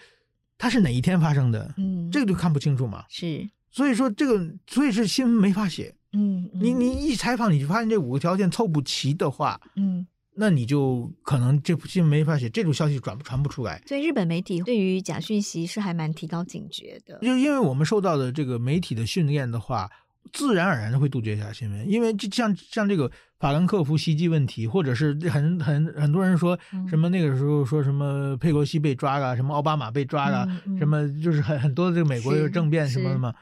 [0.60, 1.74] 它是哪一天发生的？
[1.78, 3.04] 嗯，这个就看不清楚嘛。
[3.10, 5.96] 是，所以说这个，所以是新闻没法写。
[6.14, 13.82] 嗯，你你一采访，你就发现这五个条件凑不齐的话，嗯，那你就可能这部新闻没法写，这种消息转不传不出来。
[13.86, 19.90] 所以日本媒体对于假讯息是还蛮提高警觉的，就因为我们受到的这个媒体的训练的话。
[20.34, 26.58] 自然而然的会杜绝假新闻，因为就像像这个法兰克福袭击问题，或者是很很很多人说
[26.90, 33.34] 什么那个时候说什么佩洛西被抓了，什么奥巴马被抓了，嗯嗯、什么就是很很多的这个美国的政变什么的嘛，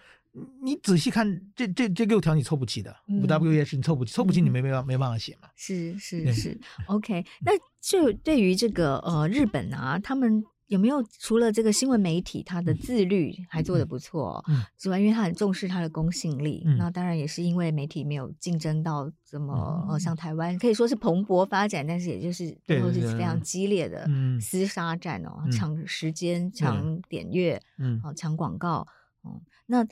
[0.63, 5.47] 你仔细看这这这六条你凑不齐的，五 W 也是你凑不齐，凑不齐你没没办没办法写嘛。
[5.55, 10.43] 是是 是，，OK，那就对于这个呃日本啊，他们。
[10.67, 14.43] 有没有除了这个新闻媒体，它的自律还做得不错
[14.75, 24.07] 之外，因为他很重视它的公信力，那当然也是因为媒体没有竞争到这么呃像台湾可以说是蓬勃发展，但是也就是最后是非常激烈的
[24.39, 28.87] 厮杀战哦，抢时间、抢点阅、嗯，抢广告，
[29.25, 29.85] 嗯，那。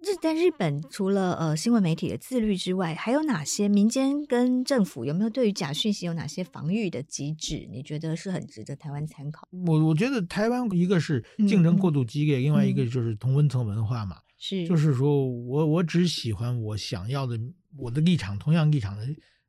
[0.00, 7.68] 日在日本，除了呃新闻媒体的自律之外，还有哪些民间跟政府有没有对于假讯息有哪些防御的机制？
[7.70, 9.48] 你觉得是很值得台湾参考？
[9.66, 17.36] 我我觉得台湾一个是竞争过度激烈，嗯、另外一个就是同温层文化嘛，是、嗯、就是说我我只喜欢我想要的
[17.76, 19.04] 我的立场，同样立场的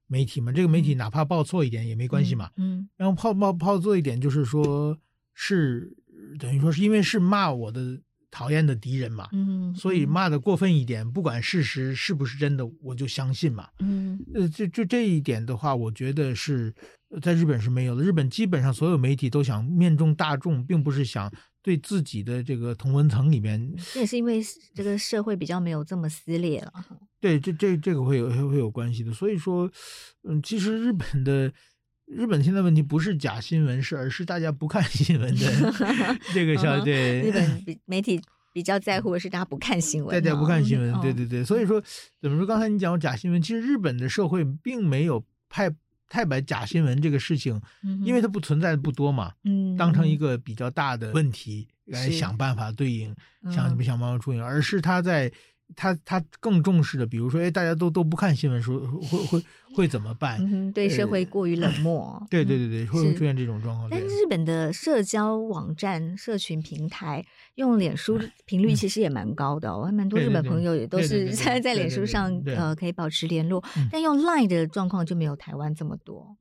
[0.07, 4.97] 媒体嘛，这个媒体哪怕报错一点也没关系嘛，嗯，嗯然后报报报错一点就是说
[5.35, 5.95] 是
[6.39, 8.01] 等于说是因为是骂我的。
[8.31, 16.73] 讨厌的敌人嘛，嗯，所以骂得过分一点，不管事实是不是真的，我就相信嘛，嗯，呃，就就这一点的话，我觉得是
[17.21, 18.03] 在日本是没有的。
[18.03, 21.31] 日本基本上所有媒体都想面中大众，并不是想
[21.63, 23.73] 对自己的这个同文层里面。
[23.93, 24.41] 这也是因为
[24.75, 26.71] 这个社会比较没有这么撕裂了。
[27.19, 29.11] 对，这这这个会有会有关系的。
[29.11, 29.69] 所以说，
[30.23, 31.51] 嗯，其实日本的
[32.09, 35.73] 日本现在问题不是假新闻，是而是大家不看新闻的
[36.33, 36.85] 这个消息。
[36.85, 38.19] 对，日本比媒体
[38.51, 40.91] 比较在乎的是大家不看新闻，大家不看新闻。
[41.01, 41.81] 对对对，所以说
[42.19, 42.47] 怎么说？
[42.47, 45.71] 刚才你讲假新闻，其实日本的社会并没有太
[46.07, 47.61] 太把假新闻这个事情，
[48.03, 53.15] 因为它不存在的不多嘛，嗯，当成一个比较大的问题来想办法对应，
[53.51, 55.31] 想想办法处理，而是他在。
[55.75, 59.43] 他他更重视的，比如说，哎，大家都都不看新闻，说会会
[59.75, 60.39] 会怎么办？
[60.41, 62.17] 嗯、对社会过于冷漠。
[62.19, 63.87] 呃、对对对对，会出现这种状况。
[63.89, 67.23] 但是日本的社交网站、社群平台
[67.55, 76.35] 用脸书频率其实也蛮高的，我还蛮多日本朋友也都是在在脸书上呃可以保持联络，但用 Line 的状况就没有台湾这么多。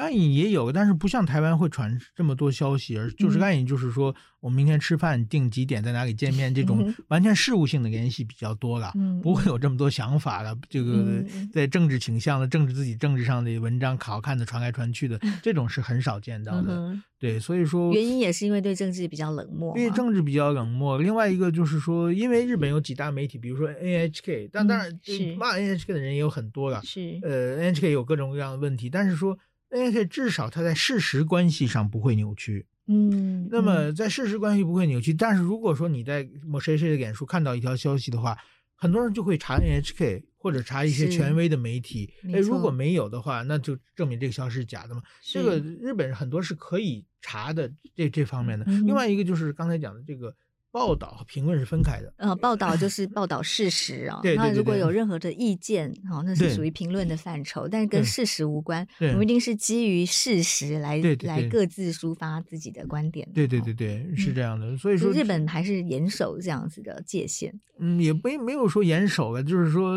[0.00, 10.56] 暗影也有，但是不像台湾会传这么多消息，而就是暗影就是说，我们明天吃饭定几点在哪里见面，这种 完全事务性的联系比较多了，不会有这么多想法了。
[10.68, 16.96] 这个在政治倾向的、政治自己政治上的文章好看的传来传去的，这种是很少见到的。
[17.18, 20.98] 对，所以说原因也是因为对政治比较冷漠，对政治比较冷漠。
[20.98, 24.90] 另外一个就是说，因为日本有几大媒体，比如说 NHK，但当然
[25.36, 29.38] 骂 NHK 的人也有很多了，是呃 NHK 有各种各样的问题，但是说。
[29.70, 38.36] 而且至少它在事实关系上不会扭曲，嗯，那么在事实关系不会扭曲，但是如果说你在某谁谁的脸书看到一条消息的话，
[38.74, 45.02] 很多人就会查 NHK 或者查一些权威的媒体，哎，如果没有的话，那就证明这个消息是假的嘛。
[45.22, 48.64] 这个日本很多是可以查的这这方面的。
[48.64, 50.34] 另外一个就是刚才讲的这个。
[50.72, 52.12] 报道和评论是分开的。
[52.16, 54.20] 呃，报道就是报道事实啊。
[54.22, 58.86] 对，那如果有任何的意见，好，那是属于评论的范畴，但是跟事实无关。
[59.00, 63.28] 我们一定是基于事实来来各自抒发自己的观点。
[63.34, 64.76] 对对对对，是这样的。
[64.76, 67.58] 所以说，日本还是严守这样子的界限。
[67.82, 69.96] 嗯，也没没有说严守了，就是说，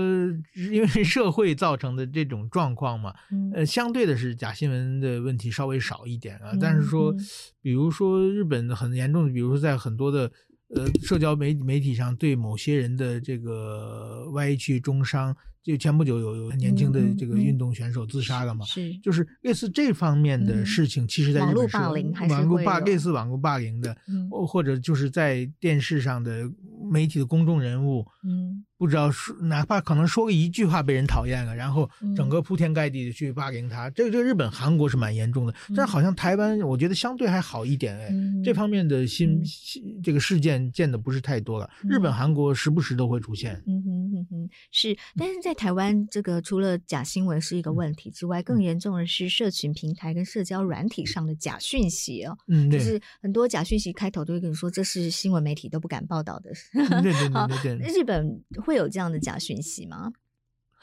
[0.71, 3.13] 因为社会造成的这种状况嘛。
[3.53, 6.53] 呃，相对的是假新闻的问题稍微少一点啊。
[6.59, 7.13] 但是说，
[7.61, 10.31] 比如说日本很严重的，比如说在很多的。
[10.75, 18.65] 呃，社交媒媒体上对某些人的这个歪曲中伤，就前不久有有年轻的这个运动选手自杀了嘛？
[18.65, 26.51] 是、嗯，就是类似这方面的事情，嗯、其实在日本是网络霸凌还是网络霸类似网络霸凌的，嗯、或者就是在电视上的
[26.91, 28.65] 媒体的公众人物，嗯。
[28.75, 41.69] 不知道说，哪怕可能说个一句话被人讨厌了，然后整个铺天盖地的去霸凌他，嗯、这个这个日本、韩国是蛮严重的，嗯、但是好像台湾，我觉得相对还好一点哎，嗯、这方面的新、嗯、这个事件见的不是太多了。
[41.85, 43.53] 嗯、日本、韩国时不时都会出现。
[43.65, 52.37] 嗯哼哼哼，是，但是在台湾，这个除了假新闻是一个问题之外，更严重的是社群平台跟社交软体上的假讯息哦。
[52.47, 56.51] 嗯，就是很多假讯息开头都会跟你说，这是新闻媒体都不敢报道的。
[56.73, 57.29] 对对对
[57.63, 58.23] 对对，日本。
[58.63, 60.11] 会有这样的假讯息吗？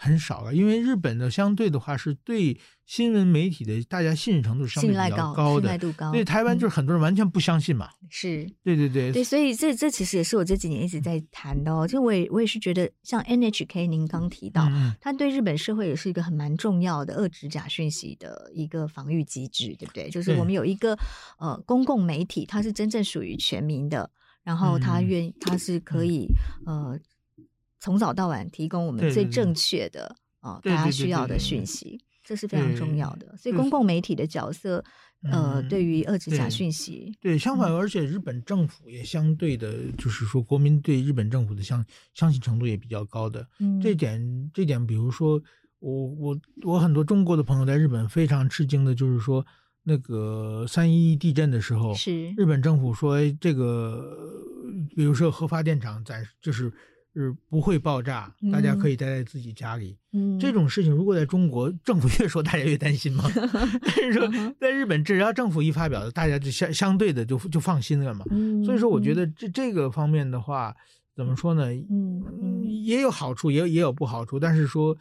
[0.03, 6.11] 很少了，因为日本的相对的话是对新闻媒体的大家信任程度相对比较高的，信赖度高。
[6.11, 7.91] 对台湾就是很多人完全不相信嘛。
[8.09, 11.87] 是，对对对对，所以这这其实也是我这几年一直在谈的哦。
[11.87, 20.09] 就我也我也是觉得，像 NHK 您刚提到，嗯，它对日本社会也是一个很蛮重要的遏制假讯息的一个防御机制，对不对？
[20.09, 20.99] 就是我们有一个
[21.39, 24.11] 呃公共媒体，它是真正属于全民的，
[24.43, 26.27] 然后它愿它是可以
[26.65, 26.99] 呃。
[27.81, 33.35] 从早到晚提供我们最正确的啊，大家需要的讯息，这是非常重要的。
[33.39, 34.85] 所以公共媒体的角色，
[35.33, 43.49] 呃，对于遏制假讯息，对，相反，而且日本政府也相对的，就是说国民对日本政府的相相信程度也比较高的。
[43.59, 45.43] 嗯，这点这点，比如说
[45.79, 49.45] 我我我很多中国的朋友在日本非常吃惊的，就是说
[49.83, 54.05] 那个三一一地震的时候，是日本政府说这个，
[54.95, 56.71] 比如说核发电厂暂时就是。
[57.13, 59.99] 是不会爆炸，大家可以待在自己家里。
[60.13, 63.25] 嗯，这种事情如果在中国，政府 越说大家越担心嘛。
[63.83, 64.29] 但是说
[64.61, 68.25] 在日本，只要政府一发表，大家就相相对的就就放心了嘛。
[68.31, 70.75] 嗯，所以说我觉得这这个方面的话，
[71.17, 71.67] 怎么说呢？
[71.91, 74.39] 嗯，也有好处，也也有不好处。
[74.39, 74.97] 但是说，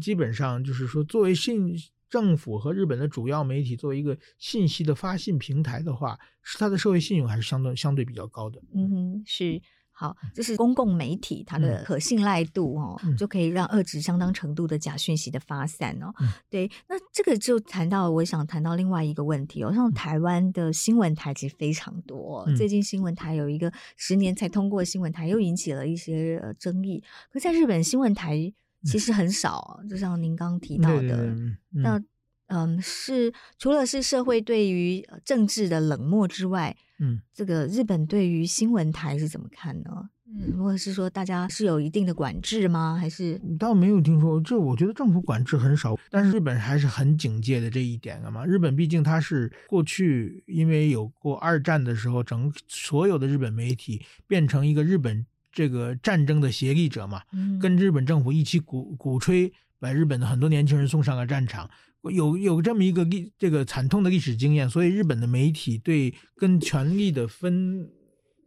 [0.00, 1.74] 基本上就是说，作为信
[2.08, 8.58] 政府和日本的主要媒体，作为一个信息的发信平台的话，是它的社会信用还是相对相对比较高的。
[8.74, 9.60] 嗯哼，是。
[10.00, 16.10] 好，这是公共媒体它的可信赖度哦，嗯、就可以让遏制相当程度的假讯息的发散哦。
[16.22, 27.04] 嗯、对，那这个就谈到，我想谈到另外一个问题哦，像台湾的新闻台其实非常多，嗯、最近新闻台有一个十年才通过新闻台，又引起了一些呃争议。
[27.30, 28.50] 可在日本新闻台
[28.86, 32.02] 其实很少，嗯、就像您刚刚提到的，嗯、那
[32.46, 36.74] 嗯，是除了是社会对于政治的冷漠之外。
[37.00, 40.10] 嗯，这个日本对于新闻台是怎么看呢？
[40.32, 42.96] 嗯，或者是说大家是有一定的管制吗？
[43.00, 44.56] 还是倒没有听说这？
[44.56, 48.46] 我觉得政府管制很少，但是日本还是很警戒的这一点的嘛。
[48.46, 57.22] 日本毕竟它是过去因为有过二战的时候，整所有的日本媒体变成一个日本这个战争的协力者嘛，
[57.60, 61.68] 跟日本政府一起鼓鼓吹把日本的很多年轻人送上了战场。
[62.12, 67.86] 有有这么一个历这个惨痛的历史经验，所以日本的媒体对跟权力的分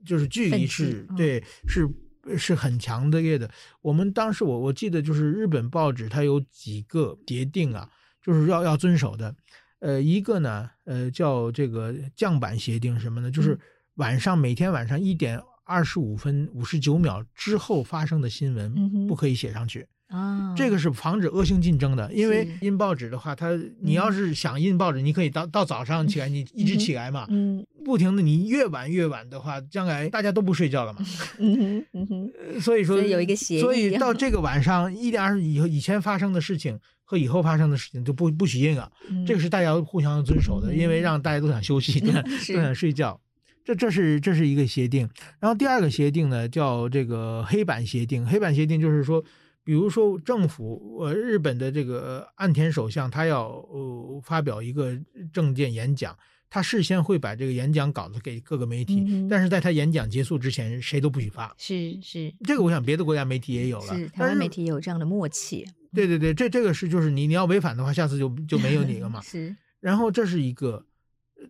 [0.03, 1.87] 就是距离是，对是
[2.35, 3.47] 是很强烈的。
[3.81, 7.87] 我们当时我我记得就是日本报纸它有几个协定啊，
[8.23, 9.35] 就是要要遵守的。
[9.79, 13.29] 呃，一个呢，呃，叫这个降板协定什么呢？
[13.29, 13.59] 就是
[13.95, 19.85] 晚上每天晚上一点二十五分五十九秒之后发生的新闻不可以写上去。
[20.13, 23.49] 啊，这个是防止恶性竞争的，因为印报纸的话，它
[23.81, 30.99] 你要是想印报纸，你可以到到早上起来，你一直起来嘛，嗯，不停的，你越晚越晚的话，将来大家都不睡觉了嘛，
[31.39, 38.91] 嗯哼，嗯哼，所以说有一个协议，所以到这个晚上 一点二十以后以前发生的事情和以后发生的事情就不不许印了，
[39.25, 42.21] 这个是大家互相遵守的，因为让大家都想休息，都想
[42.55, 43.19] 都想睡觉，
[43.65, 45.09] 这这是这是一个协定，
[45.39, 49.23] 然后第二个协定呢叫这个黑板协定，黑板协定就是说。
[49.63, 54.93] 比如说，政府呃，日本的这个岸田首相，他要呃发表一个
[55.31, 56.17] 政见演讲，
[56.49, 61.55] 他事先会把这个演讲稿子给各个媒体，嗯、但是在他演讲结束之前，谁都不许发。
[61.57, 65.65] 是是，这个我想别的国家媒体也有了，是台湾媒体也有这样的默契。
[65.93, 69.21] 对对对，这这个是就是你你要违反的话，下次就就没有你了嘛。
[69.23, 69.55] 是。
[69.79, 70.85] 然后这是一个，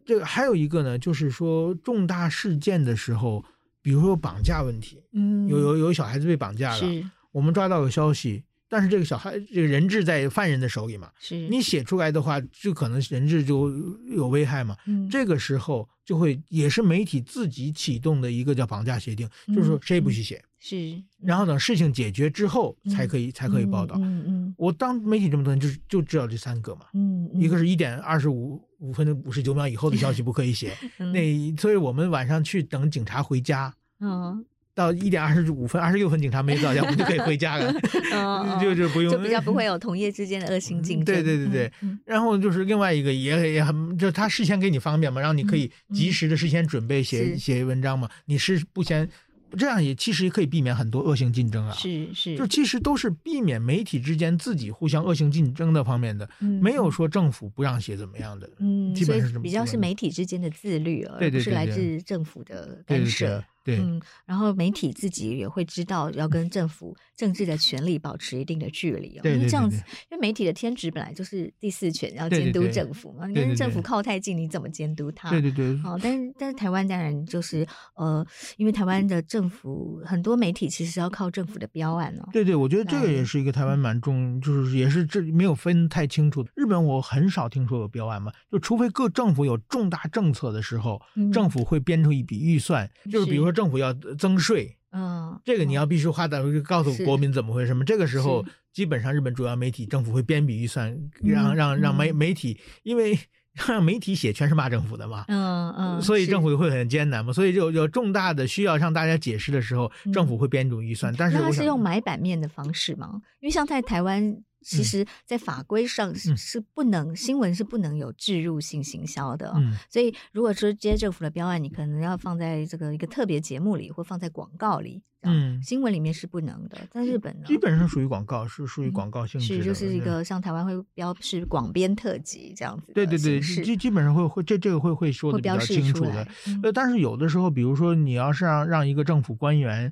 [0.05, 3.43] 这个还有一个呢，就是说重大事件的时候，
[3.81, 6.77] 比如说绑架问题，嗯，有有有小孩子被绑架了。
[6.77, 7.03] 是。
[7.33, 13.69] 我们抓到有消息，但是这个小孩这个人质在犯人的手里嘛，是你写出来的话，就可能人质就
[14.07, 14.77] 有危害嘛。
[14.87, 23.95] 嗯，这个时候就会也是媒体自己启动的一个叫绑架协定，嗯、就是说谁也不许写，是，然后等事情解决之后才可以、嗯、才可以报道。
[23.97, 26.85] 嗯嗯，嗯，我当媒体这么多年，就就知道这三个嘛。
[26.93, 33.73] 嗯，嗯，一个是一点二十五五分五十九秒以后的消息不可以写， 嗯、那所以我们晚上去等警察回家。
[33.99, 34.45] 嗯。
[34.75, 37.73] 到一点二十五分、二十六分，警察没到家，我们就可以回家了，
[38.61, 41.05] 就就不用，就比较不会有同业之间的恶性竞争。
[41.05, 49.09] 对对对对，嗯、然后就是另外一个也也很，就他事先给你方便嘛，让你可以及时的事先准备写、嗯、写文章嘛，你是不先。
[49.55, 63.27] 这样也其实也可以避免很多恶性竞争啊，是是，就其实都是避免媒体之间自己互相恶性竞争的方面的，嗯、没有说政府不让写怎么样的，嗯，基本上是比较是媒体之间的自律，而不是来自政府的干涉。
[63.27, 69.77] 对对对嗯，然后媒体自己也会知道要跟政府政治的权力保持一定的距离，因为这样子，
[70.11, 73.25] 因为媒体的天职本来就是第四权，要监督政府嘛。
[73.25, 75.29] 你跟政府靠太近，你怎么监督他？
[75.29, 75.77] 对对对。
[75.77, 78.25] 好，但是但是台湾当然就是呃，
[78.57, 82.27] 因为台湾的政府很多媒体其实要靠政府的标案哦。
[82.33, 86.45] 对对，我觉得这个也是一个台湾蛮重，就是也是这没有分太清楚。
[86.55, 91.01] 日本我很少听说有标案嘛，就除非各政府有重大政策的时候，
[91.31, 93.52] 政府会编出一笔预算，就是比如说。
[93.53, 97.85] 政府要增税，嗯，这个你要必须花的告诉国民怎么回事嘛。
[97.85, 98.43] 这个时候，
[98.73, 103.17] 基本上日本主要媒体政府会编笔预算，让让让媒媒体，因为
[103.67, 107.31] 让媒体写全是骂政府的嘛，嗯嗯，所以政府会很艰难嘛。
[107.31, 111.13] 所以就有重大的需要向大家解释的时候，政府会编一种预算。
[111.15, 113.21] 但是他是用买版面的方式吗？
[113.39, 114.43] 因为像在台湾。
[114.63, 125.03] 其实，在法规上是是不能、嗯、新闻是不能有置入性行销的，嗯、所以如果说接政府的标案，你可能要放在这个一个特别节目里，或放在广告里。
[125.23, 132.91] 嗯，新闻里面是不能的，在日本呢，基本上属于广告，是属于广告性质的，是就是一个像台湾会标示广编特辑这样子。
[132.93, 136.27] 对对对，基基本上会会这这个会会说的比较清楚的。
[136.63, 139.91] 呃，但是有的时候，比如说你要是让让一个政府官员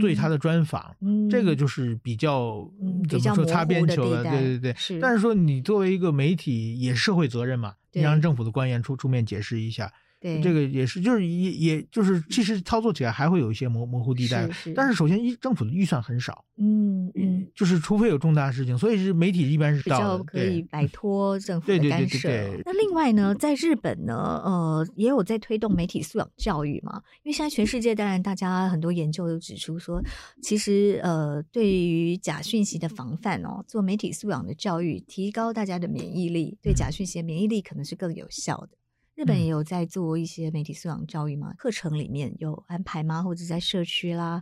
[0.00, 0.94] 对他的专访，
[1.30, 2.68] 这个就是比较
[3.08, 4.22] 怎么说擦边球了。
[4.22, 4.98] 对对对，是。
[5.00, 9.92] 但是说你作为一个媒体，也是社会责任嘛，你让政府的官员出出面解释一下。
[10.20, 14.46] 对，这个也是，就是也也就是，其实操作起来还会有一些模模糊地带。
[14.48, 14.74] 是是。
[14.74, 22.28] 但是首先，一政府的预算很少，嗯嗯，就是除非有重大事情，所以是媒体一般是比较可以摆脱政府的干涉。
[22.28, 22.62] 对对对对。
[22.64, 27.00] 那另外呢，在日本呢，呃，也有在推动媒体素养教育嘛。
[27.22, 30.02] 因为现在全世界，当然大家很多研究都指出说，
[30.42, 38.70] 其实呃，对于假讯息的防范哦，做媒体素养的教育，提高大家的免疫力，对假讯息的免疫力可能是更有效的。
[39.18, 41.52] 日本也有在做一些媒体素养教育吗？
[41.58, 43.20] 课程里面有安排吗？
[43.20, 44.40] 或者在社区啦，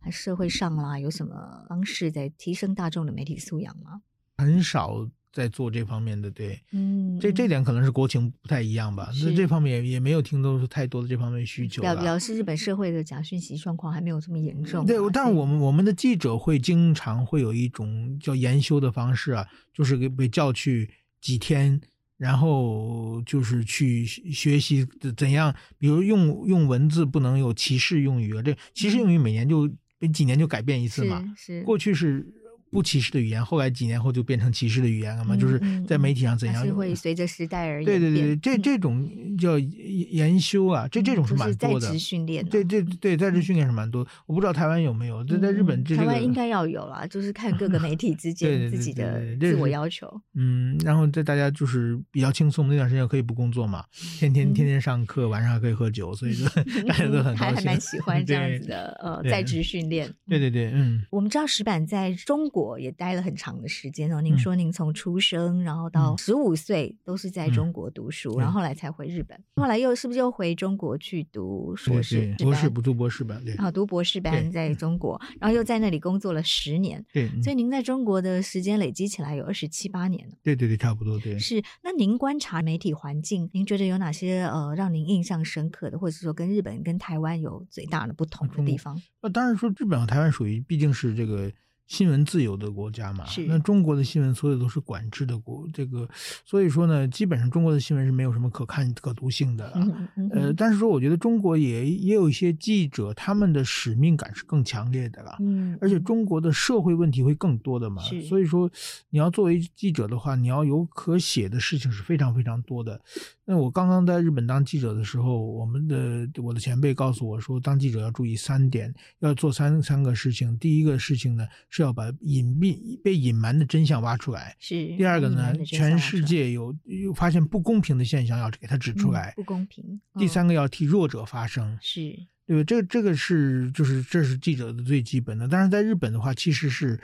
[0.00, 4.02] 还社会上啦，有什么方式在提升大众的媒体素养吗？
[4.36, 9.08] 很少在做这方面的，对，嗯，这这点可能是国情不太一样吧。
[9.24, 11.80] 那这方面也也没有听到太多的这方面需求。
[11.80, 14.84] 表表示日本社会的假讯息状况还没有这么严重。
[14.84, 21.80] 对，但是我们我们的记者会经常会有一种叫研修的方式啊，就是给被叫去几天。
[22.18, 24.84] 然后就是去学习
[25.16, 31.24] 怎样，比如用用文字不能有歧视用语啊，这歧视用语每年就每几年就改变一次嘛。
[31.36, 32.26] 是，是过去是
[32.70, 35.36] 不歧视的语言，后来几年后就变成歧视的语言了嘛？
[35.36, 36.64] 就是在媒体上怎样？
[36.64, 39.08] 是会随着时代而对对对，这这种
[39.38, 41.86] 叫研修啊，这这种是蛮多的。
[41.86, 44.06] 在职训练，对对对在职训练是蛮多。
[44.26, 50.08] 我不知道台湾有没有，在在日本，台湾应该要有啦，就是看各个媒体 之间自己的自我要求。
[50.34, 53.84] 嗯，然后在大家就是比较轻松那段时间可以不工作嘛，
[54.18, 56.48] 天天天天上课，晚上还可以喝酒，所以说
[56.86, 60.12] 大家都很还还蛮喜欢这样子的呃在职训练。
[60.28, 64.20] 对对对，嗯，我们知道石板在中国也待了很长的时间哦。
[64.20, 72.34] 您说您从出生然后到十五岁都是在中国读书，然后后来才回日本，后来又是不是又回中国去读硕士？
[72.38, 77.04] 博士不读博士班，对，然后读博士班在中国，然后又在那里工作了十年。
[77.12, 80.34] 对，所以您在中国的时间累积起来有二十七八年了。
[80.42, 81.38] 对对对，差不多对。
[81.38, 89.00] 是，那您观察媒体环境，您觉得有哪些呃让您印象深刻的，或者是说跟日本跟台湾有最大的不同的地方？
[89.22, 91.52] 那当然说日本和台湾属于毕竟是这个。
[91.88, 96.08] 新闻自由的国家嘛，那中国的新闻所有都是管制的国，这个
[96.44, 99.72] 所以说呢，基本上中国的新闻是没有什么可看可读性的。
[99.74, 105.36] 嗯嗯、呃，但是说我觉得中国也也有一些记者，他们的使命感是更强烈的了。
[105.40, 108.70] 嗯，而且中国的社会问题会更多的嘛，所以说
[109.08, 113.00] 你要作为记者的话，你要有可写的事情是非常非常多的。
[113.46, 120.54] 那我刚刚在日本当记者的时候，我们的我的前辈告诉我说，当记者要注意三点，要做三三个事情。
[120.58, 121.46] 第一个事情呢，
[121.78, 124.56] 是要把隐蔽被隐瞒的真相挖出来。
[124.58, 124.74] 是。
[124.96, 129.30] 第二个呢，全世界有有发现不公平的现象，要给他指出来。
[129.30, 130.00] 嗯、不公平。
[130.18, 131.78] 第三个要替弱者发声。
[131.80, 132.00] 是。
[132.46, 132.64] 对吧？
[132.64, 135.46] 这个这个是就是这是记者的最基本的。
[135.46, 136.98] 但是在日本的话，其实是。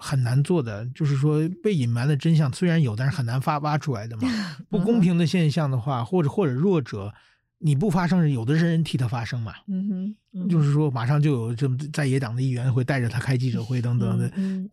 [0.00, 4.28] 很难做的，就是说被隐瞒的真相虽然有，但是很难发挖出来的嘛。
[4.70, 7.12] 不公平的现象的话，或者或者弱者。
[7.60, 9.52] 你不发声，有的人替他发声嘛。
[9.66, 10.14] 嗯哼，嗯
[10.48, 14.30] 就是说马上就有这么在野党的议员会带着他开记者会等等的。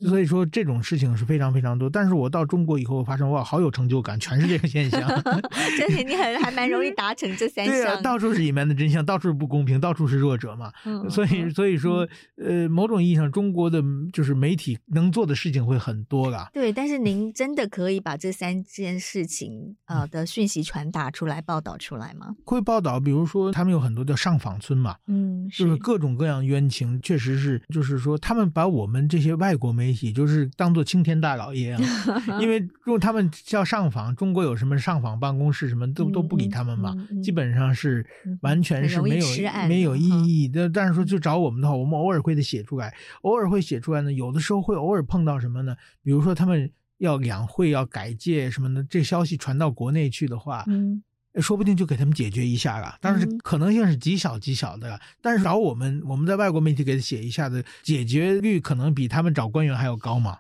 [0.08, 1.90] 所以说这种事情是非常非常多。
[1.90, 5.02] 但是我到中国以后发生哇，好有成就感，全是这个现象。
[5.78, 7.74] 真的，你很还蛮容易达成这三项。
[7.74, 10.72] 对啊，到处是隐瞒的真相，到处是不公平，到处是弱者嘛。
[10.86, 13.82] 嗯，所以所以说，呃，某种意义上，中国的
[14.14, 16.48] 就是媒体能做的事情会很多的。
[16.54, 22.36] 对，但是您真的可以把这三件事情呃的讯息传达出来、报道出来吗？
[22.46, 22.76] 会报。
[22.76, 31.82] 报道，比如说他们有很多叫上访村嘛，嗯，就是各种各样冤情，确实是，就是说他们把我们这些外国媒体就是当做青天大老爷啊，
[32.42, 38.06] 因为如果他们叫上访，中国有什么上访办公室，什么都都不理他们嘛，基本上是
[38.42, 39.26] 完全是没有
[39.68, 40.70] 没有意义的。
[40.70, 45.76] 但是说就找我们的话，我们偶尔会得写出来，偶尔会写出来呢，有的时候会偶尔碰到什么呢？
[46.04, 51.04] 比如说他们要两会要改界什么的，这消息传到国内去的话，嗯。
[51.42, 55.00] 说不定就给他们解决一下了，但是可能性是极小极小的。
[55.22, 60.38] 但是找我们，我们在外国媒体给他写一下的解决率，可能比他们找官员还要高嘛。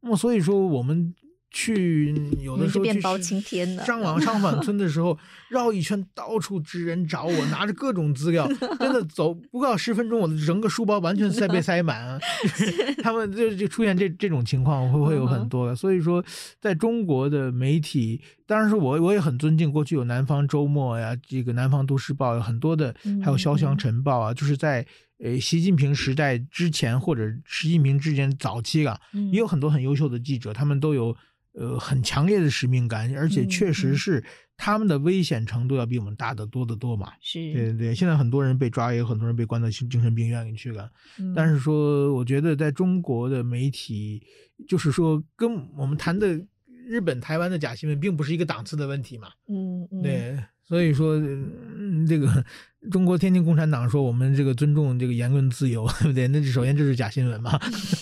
[0.00, 1.14] 那么所以说我们。
[1.56, 5.16] 去有的时候去上网上访村的时候，
[5.48, 8.44] 绕一圈，到处支人找我，拿着各种资料，
[8.80, 12.18] 真的走不到十分钟，我的整个书包完全塞被塞满啊！
[13.04, 15.72] 他们就就出现这这种情况，会会有很多。
[15.76, 16.22] 所以说，
[16.60, 22.92] 在中国的媒体，当然是我我也很尊敬，过去有南方周末呀，这个南方都市报有很多的，
[23.22, 24.84] 还有潇湘晨报啊，就是在
[25.22, 28.98] 呃习近平时代之前或者习近平之前早期啊，
[29.30, 31.16] 也有很多很优秀的记者，他们都有。
[31.54, 34.22] 呃，很强烈的使命感，而且确实是
[34.56, 37.12] 他们的危险程度要比我们大得多得多嘛。
[37.20, 37.94] 是，对对对。
[37.94, 40.90] 现在很多人被抓，也有很多人被关到精神病院里去了。
[41.18, 44.22] 嗯、但是说，我觉得在中国的媒体，
[44.68, 46.38] 就是说跟我们谈的
[46.86, 49.28] 日本、台湾的假新闻，并不是一个档次的问题嘛。
[49.48, 50.02] 嗯嗯。
[50.02, 50.38] 对。
[50.66, 52.42] 所以说，嗯，这个
[52.90, 56.28] 中国天津共产党说我们这个尊重这个言论自由， 对不对？
[56.28, 57.58] 那首先这是假新闻嘛，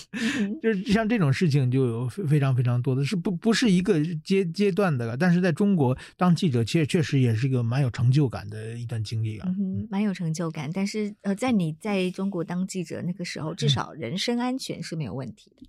[0.61, 5.15] 就是像这种事情就有非常非常多的，是不不是一个阶阶段的了。
[5.15, 10.69] 但是在中国当记者，确确实也是一个蛮有成就感的一段经历啊，嗯，蛮有成就感。
[10.73, 15.63] 但是呃，在你在中国当记者那个时候，至少人身安全是没有问题的。
[15.63, 15.67] 嗯，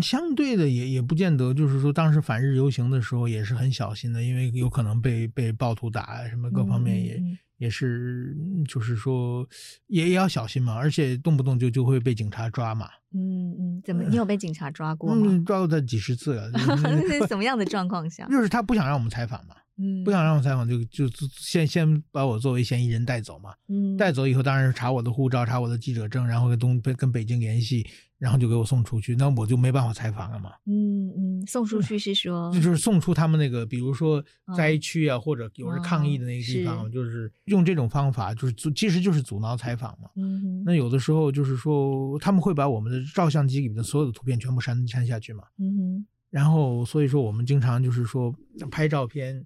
[0.00, 9.46] 相对的也也不见得，就是说当时反日游行的时候也是很小心的，因为有可能被被暴徒打，什么各方面也、嗯、也是，就是说
[9.86, 12.88] 也也要小心嘛，而且动不动就就会被警察抓嘛。
[13.12, 15.26] 嗯嗯，怎么你有被警察抓过吗？
[15.28, 16.50] 嗯，抓过他几十次了。
[17.28, 18.26] 什么样的状况下？
[18.32, 19.54] 就是他不想让我们采访嘛。
[19.76, 27.86] 嗯，不想让我采访就就先先把我作为嫌疑人带走嘛，嗯，带走以后当然是查我的护照，查我的记者证，然后跟东跟北京联系。
[28.16, 30.52] 然后就给我送出去，那我就没办法采访了嘛。
[30.64, 34.24] 嗯嗯，送出去是说，就是送出他们那个，比如说
[34.56, 40.08] 灾区啊，哦、或者有人抗议的那个地方，哦、是就是用这种方法，就是阻，其实就是阻挠采访嘛。
[40.16, 45.44] 嗯，那有的时候就是说，他们会把我们的照相机里面的所有的图片全部删删下去嘛。
[45.58, 48.34] 嗯哼，然后所以说我们经常就是说
[48.70, 49.44] 拍照片，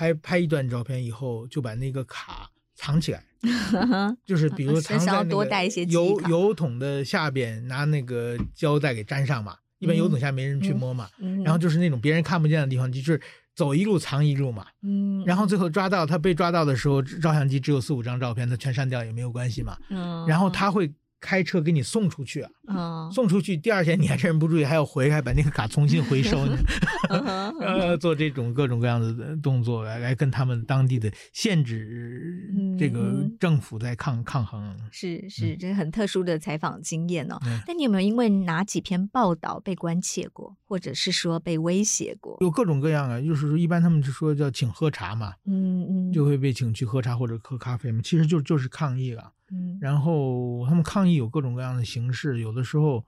[0.00, 3.22] 拍拍一段照片以后就把那个卡藏起来。
[4.24, 9.56] 就是比如藏在那个油油桶的下边，拿那个胶带给粘上嘛。
[9.78, 11.06] 一般油桶下没人去摸嘛。
[11.44, 13.20] 然后就是那种别人看不见的地方，就是
[13.54, 14.66] 走一路藏一路嘛。
[14.82, 15.22] 嗯。
[15.26, 19.76] 然后最后抓到他被抓到的时候，照相机只有四五张照片，他全删掉也没有关系嘛。
[19.90, 20.26] 嗯。
[20.26, 20.90] 然后他会。
[21.20, 26.56] 开车给你送出去啊，哦、送出去，第二天你还趁人不注意还要回还把那个卡重新回收呢，
[27.60, 34.76] 呃，做这种各种各样的动作来来跟他们当地的限制这个政府在抗、嗯、抗衡。
[34.90, 37.38] 是是，这是很特殊的采访经验哦。
[37.44, 42.38] 嗯、但你有没有因为哪几篇报道被关切过，或者是说被威胁过？
[42.40, 49.32] 有各种各样啊，就是说一般他们就说叫请喝茶嘛，嗯嗯，就会被请去喝茶或者喝咖啡嘛，其实就就是抗议了。
[49.52, 53.04] 嗯，然后他们抗议有各种各样的形式，有的时候，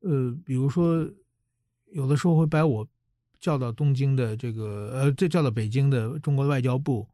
[0.00, 1.08] 呃，比如说，
[1.92, 2.86] 有的时候会把我
[3.40, 7.06] 叫到东京的这个，呃，这叫到北京的中国的外交部，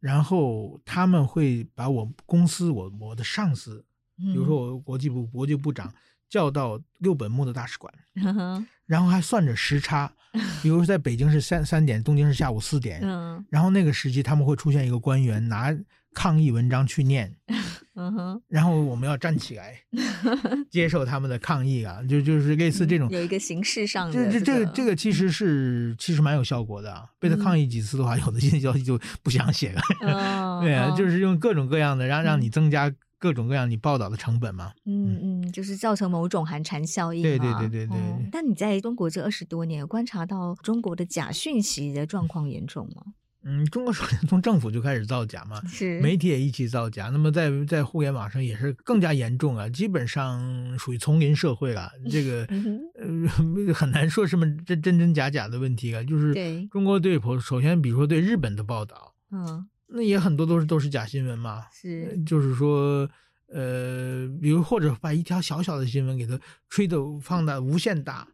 [0.00, 3.84] 然后他们会把我公司我我的上司，
[4.16, 5.92] 比如说我国际部国际部长
[6.28, 10.10] 叫到六本木的大使馆， 嗯、然后还算着时差，
[10.62, 15.76] 比如说在北京是三三点，东京是下午四点，嗯，然后那个时期他们会出现一个官员拿
[16.14, 17.36] 抗议文章去念。
[17.94, 19.76] 嗯哼，然后我们要站起来
[20.70, 27.04] 接受他们的抗议啊，就就是类似这种、嗯、有一个形式上的、这个，这这个这个其实是其实蛮有效果的啊。
[27.18, 29.80] 被他抗议几次的话，有的新闻消息就不想写了。
[30.02, 34.72] 哦、对啊，就是用各种各样的让让你增加各种各样你报道的成本嘛。
[34.86, 37.22] 嗯嗯，就是造成某种寒蝉效应。
[37.22, 37.96] 对对对对对。
[37.98, 43.12] 嗯、但你在中国这二十多年，观察到中国的假讯息的状况严重吗？
[43.44, 47.08] 嗯，中国首先从政府就开始造假嘛，是媒体也一起造假。
[47.08, 51.90] 那么在在互联网上也是更加严重啊，基本上属于丛林社会了。
[52.10, 52.46] 这个
[52.94, 53.28] 呃
[53.74, 56.02] 很难说什么真真真假假的问题啊。
[56.02, 56.34] 就是
[56.70, 61.62] 中国对首先比如说对日本的报道，嗯，那也很多都是都是假新闻嘛。
[61.72, 63.08] 是，就是说
[63.48, 66.38] 呃，比如或者把一条小小的新闻给它
[66.68, 68.28] 吹得放大无限大。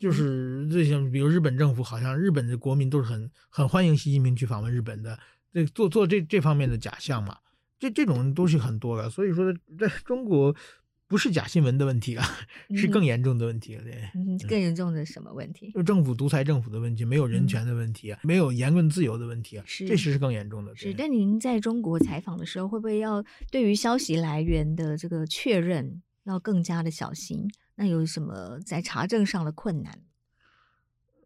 [0.00, 5.18] 就是这些，比如日本政府，好像日本的国民都是很很欢迎习近平去访问日本的，
[5.52, 7.36] 这做做这这方面的假象嘛，
[7.78, 9.10] 这这种东西很多了。
[9.10, 10.54] 所以说，在中国
[11.06, 12.26] 不是假新闻的问题啊，
[12.74, 13.82] 是更严重的问题了。
[13.82, 15.70] 对，嗯，更严重的什么问题？
[15.72, 20.74] 就政府独裁政府的问题，没有人权的问题啊，没有言论自由的问题这是是更严重的。
[20.74, 27.46] 是，但您在中国采访的时候，会不会要对于消息来源的这个确认要更加的小心？
[27.76, 29.98] 那有什么在查证上的困难？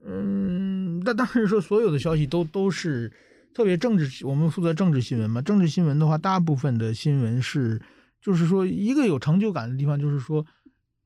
[0.04, 3.12] 嗯，那当然说所有的消息都都是
[3.52, 5.42] 特别政治，我们负责政治新闻嘛。
[5.42, 7.82] 政治新闻的话，大部分的新闻是，
[8.20, 10.46] 就是说一个有成就感的地方，就是说，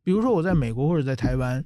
[0.05, 1.64] 比如说我在美国或者在台湾，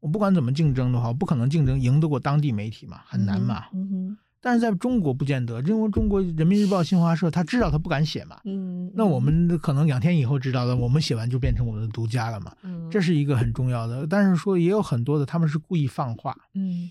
[0.00, 3.64] 我不管怎么竞争的话，我不可能竞争赢得过当地媒体嘛，很难嘛。
[3.72, 4.18] 嗯嗯哼。
[4.40, 14.06] 但是在中国不见得，因为中国人民日报、新华社他知道他不敢写嘛，嗯，那我们可能两天以后知道的，我们写完就变成我们的独家了嘛，嗯，这是一个很重要的。
[14.06, 16.90] 但是说也有很多的他们是故意放话，嗯，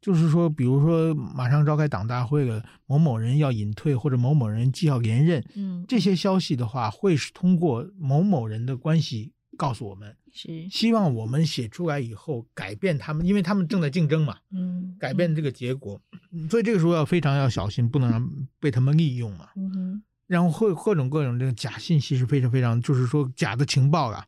[0.00, 10.16] 就是说，比如说马上召开党大会了，某某人要隐退或者某某人既要连任，嗯，这些消息的话会是通过某某人的关系告诉我们。
[10.36, 10.68] 是。
[10.70, 15.34] 希望我们写出来以后改变他们，因为他们正在竞争嘛，嗯，改变。
[15.34, 16.00] 这个结果，
[16.32, 18.30] 嗯，所以这个时候要非常要小心，不能让
[18.60, 24.24] 被他们利用嘛，嗯，然后会各种各种这个假信息是非常非常，就是说假的情报啊。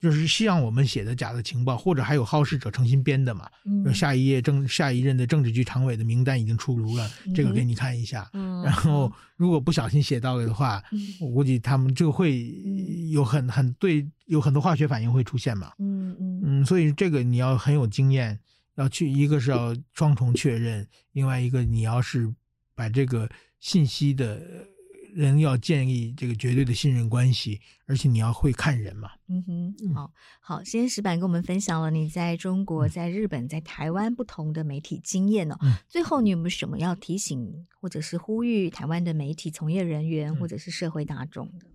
[0.00, 3.50] 就是希望我们写的假的情报，或者还有好事者诚心编的嘛。
[3.64, 8.30] 嗯，下一页政下一任的政治局常委的名单已经出炉了，嗯、这个给你看一下。
[8.32, 12.54] 嗯，然后如果不小心写到了的话，嗯、我估计他们就会
[13.10, 15.72] 有很很对，有很多化学反应会出现嘛。
[15.78, 18.38] 嗯嗯嗯，所以这个你要很有经验，
[18.76, 22.32] 要去一个是要双重确认，另外一个你要是
[22.74, 23.28] 把这个
[23.58, 24.40] 信息的。
[25.18, 29.10] 人要建立这个绝对的信任关系，而且你要会看人嘛。
[29.26, 35.56] 嗯哼，好好，今天石板跟我们分享了你在中国、在日本、在台湾不同的媒体经验哦。
[35.60, 41.66] 嗯、最后，你有没有什么要提醒或者是呼吁台湾的媒体从业人员或者是社会大众的？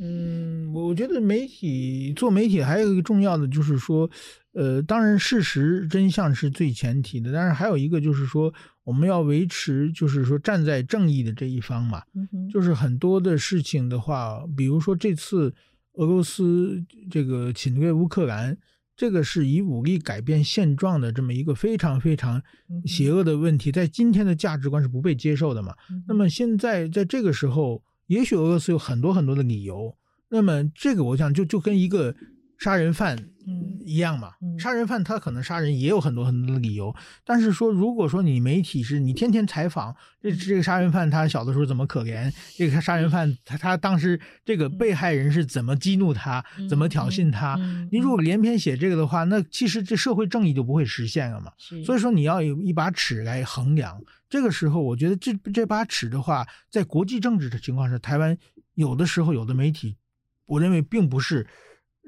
[0.00, 4.10] 嗯，我觉得媒体做媒体还有一个重要的就是说，
[4.52, 8.52] 呃，当然事实真相是最前提的，但是还有一个就是说。
[8.88, 12.02] 我们要维持，就是说站在正义的这一方嘛。
[12.14, 15.54] 嗯、就是很多的事情的话，比如说这次
[15.96, 18.56] 俄罗斯这个侵略乌克兰，
[18.96, 22.42] 这个是以武力改变现状的这么一个非常非常
[22.86, 25.74] 邪恶的问题，在今天的价值观是不被接受的嘛。
[25.90, 29.94] 嗯、那么现在在这个时候，也许俄罗斯有很多很多的理由。
[30.30, 32.16] 那么这个我想就就跟一个。
[32.58, 34.32] 杀人犯，嗯，一样嘛。
[34.58, 36.92] 杀人犯他可能杀人也有很多很多的理由，
[37.24, 47.56] 但是说如果说你媒体是你天天采访这这个杀人犯他小的时候怎么可怜，这个杀人犯他他当时这个被害人是怎么激怒他，怎么挑衅他，
[47.92, 51.52] 你如果连篇写这个的话，那其实这社会正义就不会实现了嘛。
[51.86, 54.02] 所以说你要有一把尺来衡量。
[54.28, 58.36] 这个时候，我觉得这这把尺的话，在国际政治的情况下，台湾
[58.74, 59.96] 有的时候有的媒体，
[60.44, 61.46] 我认为并不是。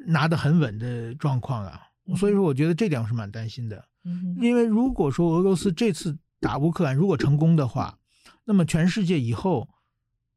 [0.07, 1.81] 拿得很稳的状况啊，
[2.17, 3.85] 所以说我觉得这点我是蛮担心的。
[4.41, 7.99] 因为如果说俄罗斯这次打乌克兰如果成功的话，
[8.45, 9.69] 那么全世界以后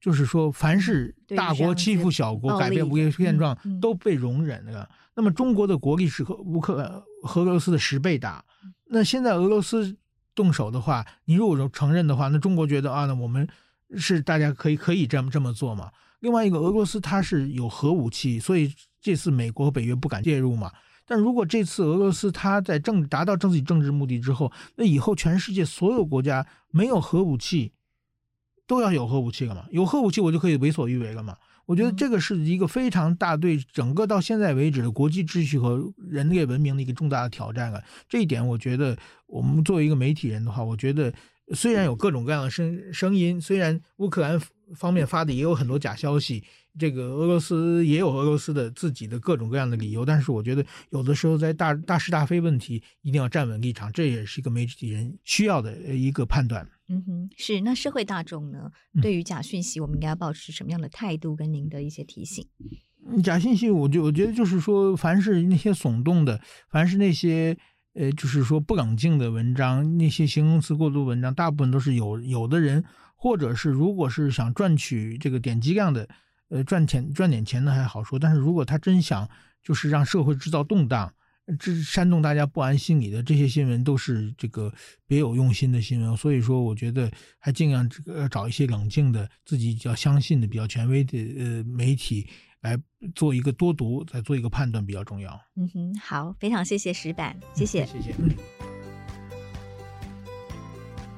[0.02, 4.90] 就是说，凡是大国欺负小国、改变武力现状都被容忍了。
[5.16, 8.44] 那么中国的国力是和乌克兰和俄罗斯的十倍大。
[8.88, 9.96] 那现在俄罗斯
[10.36, 13.48] 动手的话，你如果说承认的话，那中国觉得啊，那我们
[13.96, 15.90] 是大家可以可以这么这么做嘛。
[16.20, 18.74] 另外一个，俄罗斯它是有核武器，所以
[19.04, 20.72] 这次美国和北约不敢介入嘛。
[21.06, 27.74] 但如果这次俄罗斯它在政达到自己政治目的之后，那以后全世界所有国家没有核武器，
[28.66, 29.66] 都要有核武器了嘛？
[29.70, 31.36] 有核武器我就可以为所欲为了嘛？
[31.66, 37.84] 我觉得这个是一个非常大对整个到现在为止的国际秩序和人类文明的一个重大的挑战了。
[38.08, 38.98] 这一点我觉得
[39.28, 41.14] 我们作为一个媒体人的话，我觉得
[41.54, 44.40] 虽然有各种各样的声声音，虽然乌克兰。
[44.76, 46.44] 方面发的也有很多假消息，
[46.78, 56.68] 这个俄罗斯也有俄罗斯的自己的各种各样的理由，但是我觉得有的时候在大大是大非问题一定要站稳立场，这也是一个媒体人需要的一个判断。
[56.90, 57.62] 嗯哼，是。
[57.62, 58.70] 那社会大众呢，
[59.02, 61.36] 对于假讯息，我们应该要保持什么样的态度？
[61.36, 62.46] 跟您的一些提醒。
[63.24, 67.58] 假信息，我就我觉得就是说，凡是那些耸动的，凡是那些
[67.94, 72.84] 呃，就是说不冷静的文章，那些形容词过度文章，大部分都是有有的人。
[73.24, 76.06] 或者是，如果是想赚取这个点击量的，
[76.50, 78.20] 呃，赚钱赚点钱的还好说。
[78.20, 79.30] 但是如果他真想
[79.64, 81.10] 就是让社会制造动荡，
[81.58, 84.74] 这煽动大家不安心理的这些新闻，都是这个
[85.08, 86.18] 别有用心的新闻。
[86.18, 87.10] 所以说，我觉得
[87.40, 92.28] 还尽量这个找一些冷静的、自己比较相信的、比较权威的呃媒体
[92.60, 92.78] 来
[93.16, 95.40] 做一个多读，再做一个判断比较重要。
[95.56, 98.14] 嗯哼，好，非常谢谢石板，谢谢，谢谢。